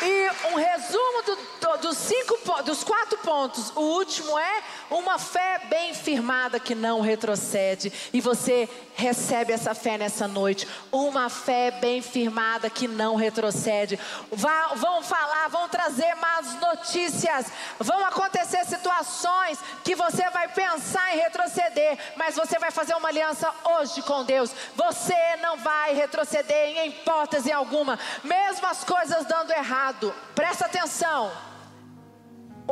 E 0.00 0.30
um 0.52 0.54
resumo 0.54 1.22
do, 1.24 1.38
do, 1.76 1.88
dos, 1.88 1.98
cinco, 1.98 2.62
dos 2.62 2.82
quatro 2.82 3.18
pontos. 3.18 3.70
O 3.74 3.80
último 3.80 4.38
é 4.38 4.62
uma 4.90 5.18
fé 5.18 5.60
bem 5.68 5.92
firmada 5.92 6.58
que 6.58 6.74
não 6.74 7.00
retrocede. 7.00 7.92
E 8.12 8.20
você 8.20 8.68
recebe 8.94 9.52
essa 9.52 9.74
fé 9.74 9.98
nessa 9.98 10.26
noite. 10.26 10.66
Uma 10.90 11.28
fé 11.28 11.70
bem 11.70 12.00
firmada 12.00 12.70
que 12.70 12.88
não 12.88 13.16
retrocede. 13.16 13.98
Vá, 14.32 14.68
vão 14.74 15.02
falar, 15.02 15.48
vão 15.48 15.68
trazer 15.68 16.14
más 16.16 16.58
notícias. 16.60 17.46
Vão 17.78 18.04
acontecer 18.04 18.64
situações 18.64 19.58
que 19.84 19.94
você 19.94 20.28
vai 20.30 20.48
pensar 20.48 21.14
em 21.14 21.18
retroceder. 21.18 21.98
Mas 22.16 22.34
você 22.34 22.58
vai 22.58 22.70
fazer 22.70 22.94
uma 22.94 23.08
aliança 23.08 23.52
hoje 23.64 24.02
com 24.02 24.24
Deus. 24.24 24.50
Você 24.74 25.36
não 25.42 25.58
vai 25.58 25.94
retroceder 25.94 26.78
em 26.78 26.88
hipótese 26.88 27.52
alguma. 27.52 27.98
Mesmo 28.24 28.66
as 28.66 28.84
coisas 28.84 29.26
dando 29.26 29.52
errado. 29.52 30.14
Presta 30.34 30.66
atenção. 30.66 31.48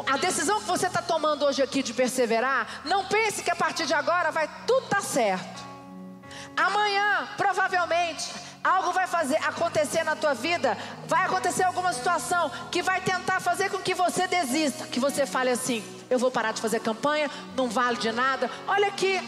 A 0.04 0.18
decisão 0.18 0.60
que 0.60 0.66
você 0.66 0.88
está 0.88 1.00
tomando 1.00 1.46
hoje 1.46 1.62
aqui 1.62 1.82
de 1.82 1.94
perseverar, 1.94 2.82
não 2.84 3.06
pense 3.06 3.42
que 3.42 3.50
a 3.50 3.56
partir 3.56 3.86
de 3.86 3.94
agora 3.94 4.30
vai 4.30 4.48
tudo 4.66 4.84
estar 4.84 4.96
tá 4.96 5.02
certo. 5.02 5.64
Amanhã, 6.54 7.28
provavelmente, 7.36 8.30
algo 8.62 8.92
vai 8.92 9.06
fazer 9.06 9.36
acontecer 9.36 10.04
na 10.04 10.14
tua 10.14 10.34
vida, 10.34 10.76
vai 11.06 11.24
acontecer 11.24 11.62
alguma 11.62 11.92
situação 11.92 12.50
que 12.70 12.82
vai 12.82 13.00
tentar 13.00 13.40
fazer 13.40 13.70
com 13.70 13.78
que 13.78 13.94
você 13.94 14.26
desista, 14.26 14.86
que 14.86 15.00
você 15.00 15.24
fale 15.24 15.50
assim: 15.50 15.82
eu 16.10 16.18
vou 16.18 16.30
parar 16.30 16.52
de 16.52 16.60
fazer 16.60 16.80
campanha, 16.80 17.30
não 17.56 17.68
vale 17.68 17.96
de 17.96 18.12
nada. 18.12 18.50
Olha 18.66 18.88
aqui. 18.88 19.20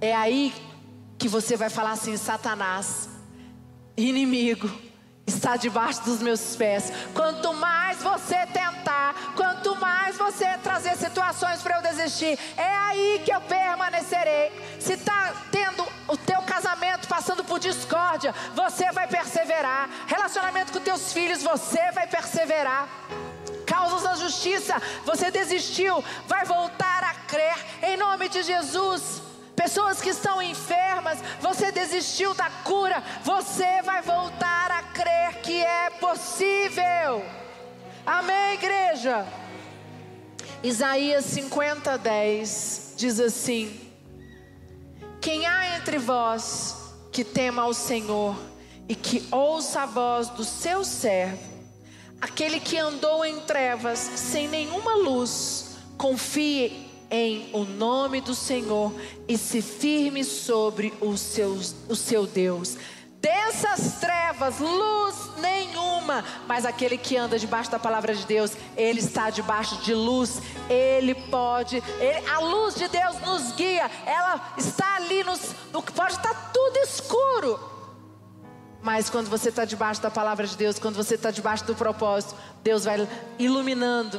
É 0.00 0.14
aí 0.14 0.54
que 1.18 1.28
você 1.28 1.56
vai 1.56 1.68
falar 1.68 1.92
assim: 1.92 2.16
Satanás, 2.16 3.08
inimigo 3.96 4.89
está 5.30 5.56
debaixo 5.56 6.02
dos 6.02 6.20
meus 6.20 6.54
pés. 6.56 6.92
Quanto 7.14 7.52
mais 7.54 8.02
você 8.02 8.46
tentar, 8.46 9.14
quanto 9.34 9.74
mais 9.76 10.16
você 10.16 10.46
trazer 10.58 10.96
situações 10.96 11.62
para 11.62 11.76
eu 11.76 11.82
desistir, 11.82 12.38
é 12.56 12.76
aí 12.76 13.22
que 13.24 13.32
eu 13.32 13.40
permanecerei. 13.40 14.52
Se 14.78 14.94
está 14.94 15.32
tendo 15.50 15.86
o 16.08 16.16
teu 16.16 16.42
casamento 16.42 17.08
passando 17.08 17.44
por 17.44 17.58
discórdia, 17.58 18.34
você 18.54 18.90
vai 18.92 19.06
perseverar. 19.06 19.88
Relacionamento 20.06 20.72
com 20.72 20.80
teus 20.80 21.12
filhos, 21.12 21.42
você 21.42 21.90
vai 21.92 22.06
perseverar. 22.06 22.88
Causas 23.66 24.02
da 24.02 24.16
justiça, 24.16 24.80
você 25.04 25.30
desistiu, 25.30 26.04
vai 26.26 26.44
voltar 26.44 27.04
a 27.04 27.14
crer 27.26 27.56
em 27.82 27.96
nome 27.96 28.28
de 28.28 28.42
Jesus. 28.42 29.29
Pessoas 29.60 30.00
que 30.00 30.08
estão 30.08 30.40
enfermas, 30.40 31.18
você 31.38 31.70
desistiu 31.70 32.32
da 32.32 32.48
cura, 32.64 33.04
você 33.22 33.82
vai 33.82 34.00
voltar 34.00 34.70
a 34.70 34.82
crer 34.84 35.42
que 35.42 35.62
é 35.62 35.90
possível. 35.90 37.22
Amém, 38.06 38.54
igreja? 38.54 39.26
Isaías 40.62 41.26
50, 41.26 41.98
10 41.98 42.94
diz 42.96 43.20
assim: 43.20 43.78
Quem 45.20 45.44
há 45.44 45.76
entre 45.76 45.98
vós 45.98 46.94
que 47.12 47.22
tema 47.22 47.60
ao 47.60 47.74
Senhor 47.74 48.34
e 48.88 48.94
que 48.94 49.28
ouça 49.30 49.82
a 49.82 49.86
voz 49.86 50.30
do 50.30 50.42
seu 50.42 50.82
servo, 50.82 51.52
aquele 52.18 52.60
que 52.60 52.78
andou 52.78 53.26
em 53.26 53.40
trevas 53.40 53.98
sem 53.98 54.48
nenhuma 54.48 54.94
luz, 54.94 55.76
confie 55.98 56.89
em 57.10 57.50
o 57.52 57.64
nome 57.64 58.20
do 58.20 58.34
Senhor 58.34 58.92
e 59.26 59.36
se 59.36 59.60
firme 59.60 60.22
sobre 60.24 60.94
o 61.00 61.16
seu, 61.16 61.58
o 61.88 61.96
seu 61.96 62.26
Deus. 62.26 62.76
Dessas 63.20 64.00
trevas, 64.00 64.58
luz 64.60 65.14
nenhuma, 65.38 66.24
mas 66.46 66.64
aquele 66.64 66.96
que 66.96 67.16
anda 67.18 67.38
debaixo 67.38 67.70
da 67.70 67.78
palavra 67.78 68.14
de 68.14 68.24
Deus, 68.24 68.52
ele 68.76 69.00
está 69.00 69.28
debaixo 69.28 69.76
de 69.82 69.92
luz, 69.92 70.40
ele 70.70 71.14
pode, 71.14 71.82
ele, 71.98 72.26
a 72.30 72.38
luz 72.38 72.76
de 72.76 72.88
Deus 72.88 73.20
nos 73.20 73.52
guia, 73.52 73.90
ela 74.06 74.54
está 74.56 74.96
ali, 74.96 75.22
nos, 75.22 75.54
pode 75.94 76.14
estar 76.14 76.50
tudo 76.50 76.78
escuro, 76.78 77.60
Mas 78.82 79.10
quando 79.10 79.28
você 79.28 79.50
está 79.50 79.66
debaixo 79.66 80.00
da 80.00 80.10
palavra 80.10 80.46
de 80.46 80.56
Deus, 80.56 80.78
quando 80.78 80.94
você 80.94 81.16
está 81.16 81.30
debaixo 81.30 81.66
do 81.66 81.74
propósito, 81.74 82.34
Deus 82.62 82.86
vai 82.86 83.06
iluminando 83.38 84.18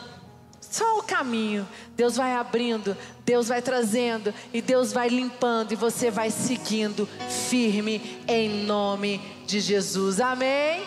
só 0.72 0.98
o 0.98 1.04
caminho. 1.04 1.68
Deus 1.98 2.16
vai 2.16 2.34
abrindo, 2.34 2.96
Deus 3.26 3.50
vai 3.50 3.62
trazendo 3.62 4.34
e 4.54 4.62
Deus 4.62 4.94
vai 4.94 5.10
limpando 5.10 5.74
e 5.74 5.76
você 5.76 6.10
vai 6.10 6.32
seguindo 6.32 7.08
firme 7.50 8.24
em 8.26 8.64
nome 8.64 9.20
de 9.46 9.60
Jesus. 9.60 10.22
Amém? 10.22 10.82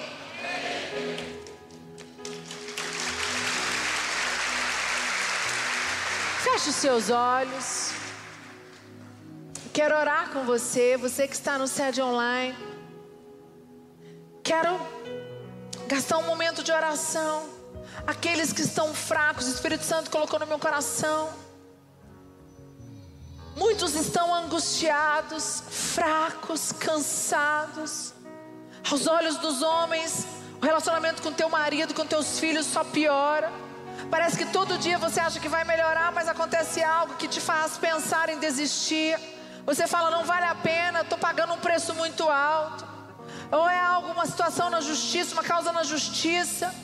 Feche 6.43 6.71
os 6.71 6.77
seus 6.77 7.11
olhos. 7.11 7.93
Quero 9.71 9.95
orar 9.99 10.31
com 10.31 10.45
você, 10.45 10.97
você 10.97 11.29
que 11.29 11.35
está 11.35 11.59
no 11.59 11.69
sede 11.69 12.01
online. 12.01 12.57
Quero 14.43 14.81
gastar 15.89 16.19
um 16.19 16.23
momento 16.23 16.63
de 16.63 16.73
oração. 16.73 17.54
Aqueles 18.07 18.53
que 18.53 18.63
estão 18.63 18.93
fracos, 18.95 19.47
o 19.47 19.51
Espírito 19.51 19.85
Santo 19.85 20.11
colocou 20.11 20.39
no 20.39 20.47
meu 20.47 20.59
coração. 20.59 21.31
Muitos 23.57 23.95
estão 23.95 24.35
angustiados, 24.35 25.63
fracos, 25.71 26.73
cansados. 26.73 28.13
Aos 28.91 29.07
olhos 29.07 29.39
dos 29.39 29.63
homens, 29.63 30.27
o 30.61 30.65
relacionamento 30.65 31.23
com 31.23 31.33
teu 31.33 31.49
marido, 31.49 31.95
com 31.95 32.05
teus 32.05 32.39
filhos 32.39 32.67
só 32.67 32.85
piora. 32.85 33.51
Parece 34.11 34.37
que 34.37 34.47
todo 34.47 34.77
dia 34.77 34.99
você 34.99 35.21
acha 35.21 35.41
que 35.41 35.49
vai 35.49 35.65
melhorar, 35.65 36.13
mas 36.13 36.29
acontece 36.29 36.83
algo 36.83 37.15
que 37.15 37.29
te 37.29 37.41
faz 37.41 37.79
pensar 37.79 38.29
em 38.29 38.39
desistir. 38.39 39.19
Você 39.65 39.87
fala, 39.87 40.11
não 40.11 40.25
vale 40.25 40.45
a 40.45 40.55
pena, 40.55 41.01
estou 41.01 41.17
pagando 41.17 41.55
um 41.55 41.59
preço 41.59 41.95
muito 41.95 42.29
alto. 42.29 42.85
Ou 43.51 43.67
é 43.69 43.79
alguma 43.79 44.27
situação 44.27 44.69
na 44.69 44.81
justiça, 44.83 45.33
uma 45.33 45.45
causa 45.45 45.73
na 45.73 45.85
justiça 45.85 46.75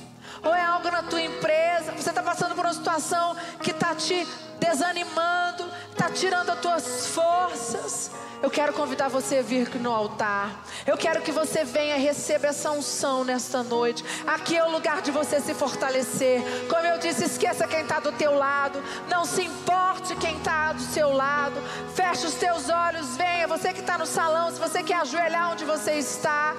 ou 0.43 0.55
é 0.55 0.65
algo 0.65 0.91
na 0.91 1.03
tua 1.03 1.21
empresa, 1.21 1.93
você 1.93 2.11
está 2.11 2.23
passando 2.23 2.55
por 2.55 2.65
uma 2.65 2.73
situação 2.73 3.37
que 3.63 3.71
está 3.71 3.95
te 3.95 4.27
desanimando, 4.59 5.65
está 5.91 6.11
tirando 6.11 6.51
as 6.51 6.61
tuas 6.61 7.07
forças. 7.09 8.11
Eu 8.43 8.51
quero 8.51 8.73
convidar 8.73 9.09
você 9.09 9.39
a 9.39 9.43
vir 9.43 9.69
no 9.77 9.93
altar. 9.93 10.65
Eu 10.87 10.97
quero 10.97 11.21
que 11.21 11.31
você 11.31 11.63
venha 11.63 11.97
receba 11.99 12.47
essa 12.47 12.71
unção 12.71 13.23
nesta 13.23 13.63
noite. 13.63 14.03
Aqui 14.27 14.57
é 14.57 14.65
o 14.65 14.71
lugar 14.71 15.03
de 15.03 15.11
você 15.11 15.41
se 15.41 15.53
fortalecer. 15.53 16.43
Como 16.69 16.87
eu 16.87 16.99
disse, 16.99 17.25
esqueça 17.25 17.67
quem 17.69 17.83
está 17.83 18.01
do 18.01 18.13
teu 18.13 18.35
lado. 18.35 18.83
Não 19.09 19.27
se 19.27 19.43
importe 19.43 20.17
quem 20.17 20.39
está 20.39 20.73
do 20.73 20.81
seu 20.81 21.13
lado. 21.13 21.61
Feche 21.95 22.27
os 22.27 22.35
teus 22.35 22.71
olhos, 22.71 23.15
venha. 23.15 23.47
Você 23.47 23.75
que 23.75 23.81
está 23.81 23.99
no 23.99 24.07
salão, 24.07 24.51
se 24.51 24.59
você 24.59 24.83
quer 24.83 24.97
ajoelhar 24.97 25.53
onde 25.53 25.67
você 25.67 25.93
está. 25.93 26.55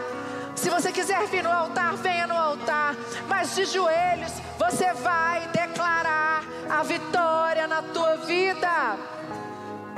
Se 0.61 0.69
você 0.69 0.91
quiser 0.91 1.25
vir 1.25 1.43
no 1.43 1.51
altar, 1.51 1.95
venha 1.95 2.27
no 2.27 2.35
altar. 2.35 2.95
Mas 3.27 3.55
de 3.55 3.65
joelhos, 3.65 4.31
você 4.59 4.93
vai 4.93 5.47
declarar 5.47 6.43
a 6.69 6.83
vitória 6.83 7.65
na 7.65 7.81
tua 7.81 8.17
vida. 8.17 8.95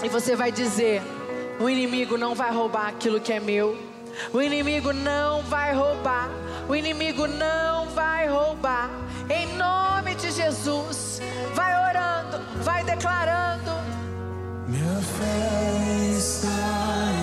E 0.02 0.08
você 0.08 0.38
vai 0.38 0.54
dizer: 0.54 1.02
o 1.60 1.70
inimigo 1.70 2.18
não 2.18 2.34
vai 2.34 2.50
roubar 2.50 2.88
aquilo 2.88 3.20
que 3.20 3.34
é 3.34 3.42
meu. 3.42 3.78
O 4.32 4.42
inimigo 4.42 4.94
não 4.94 5.44
vai 5.44 5.74
roubar. 5.74 6.30
O 6.70 6.74
inimigo 6.74 7.28
não 7.28 7.90
vai 7.90 8.30
roubar. 8.30 8.90
Em 9.30 9.46
nome 9.58 10.16
de 10.16 10.32
Jesus, 10.32 11.20
vai 11.54 11.90
orando, 11.90 12.40
vai 12.64 12.86
declarando. 12.86 13.72
Minha 14.66 15.02
fé 15.02 16.10
está 16.18 17.23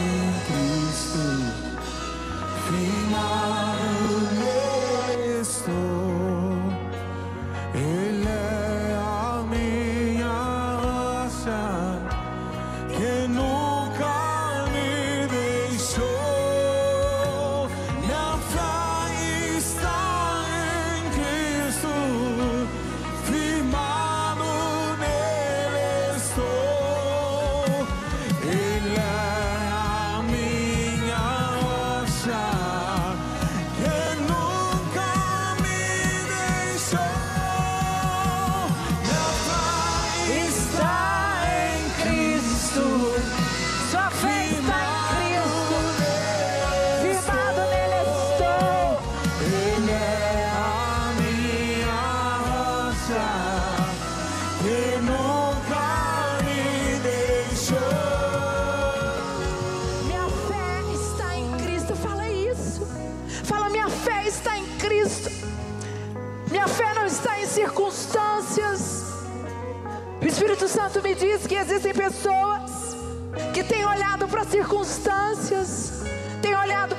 now. 3.21 3.70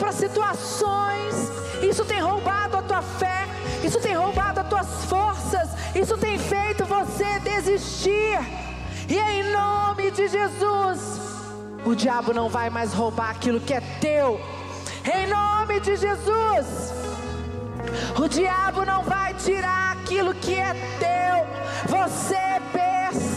Para 0.01 0.11
situações. 0.11 1.51
Isso 1.83 2.03
tem 2.03 2.19
roubado 2.19 2.77
a 2.77 2.81
tua 2.81 3.03
fé, 3.03 3.47
isso 3.83 3.99
tem 3.99 4.15
roubado 4.15 4.59
as 4.59 4.67
tuas 4.67 5.05
forças, 5.05 5.69
isso 5.95 6.17
tem 6.17 6.39
feito 6.39 6.83
você 6.85 7.39
desistir. 7.39 8.39
E 9.07 9.17
em 9.19 9.51
nome 9.51 10.09
de 10.09 10.27
Jesus, 10.27 11.19
o 11.85 11.93
diabo 11.93 12.33
não 12.33 12.49
vai 12.49 12.71
mais 12.71 12.93
roubar 12.93 13.29
aquilo 13.29 13.59
que 13.59 13.73
é 13.75 13.81
teu. 13.99 14.41
Em 15.05 15.27
nome 15.27 15.79
de 15.79 15.95
Jesus. 15.95 16.93
O 18.19 18.27
diabo 18.27 18.83
não 18.83 19.03
vai 19.03 19.35
tirar 19.35 19.97
aquilo 19.97 20.33
que 20.33 20.55
é 20.55 20.73
teu. 20.99 21.97
Você 21.99 22.37
perseverar 22.71 23.30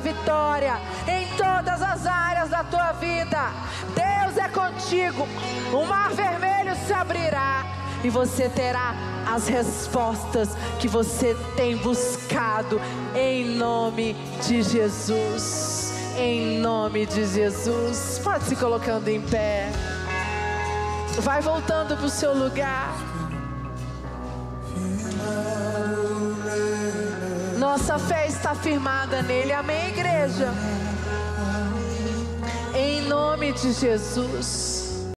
vitória 0.00 0.78
em 1.06 1.26
todas 1.36 1.82
as 1.82 2.06
áreas 2.06 2.50
da 2.50 2.64
tua 2.64 2.92
vida. 2.92 3.50
Deus 3.94 4.36
é 4.36 4.48
contigo. 4.48 5.26
O 5.72 5.84
mar 5.84 6.10
vermelho 6.10 6.74
se 6.86 6.92
abrirá 6.92 7.64
e 8.02 8.10
você 8.10 8.48
terá 8.48 8.94
as 9.26 9.48
respostas 9.48 10.50
que 10.78 10.88
você 10.88 11.36
tem 11.56 11.76
buscado 11.76 12.80
em 13.14 13.56
nome 13.56 14.14
de 14.46 14.62
Jesus. 14.62 15.92
Em 16.16 16.58
nome 16.58 17.06
de 17.06 17.24
Jesus. 17.26 18.20
Pode 18.22 18.44
se 18.44 18.56
colocando 18.56 19.08
em 19.08 19.20
pé. 19.20 19.70
Vai 21.20 21.40
voltando 21.40 21.96
para 21.96 22.06
o 22.06 22.10
seu 22.10 22.34
lugar. 22.34 23.17
Nossa 27.70 27.98
fé 27.98 28.26
está 28.26 28.54
firmada 28.54 29.20
nele. 29.20 29.52
Amém, 29.52 29.90
igreja? 29.90 30.50
Em 32.74 33.02
nome 33.02 33.52
de 33.52 33.74
Jesus. 33.74 34.77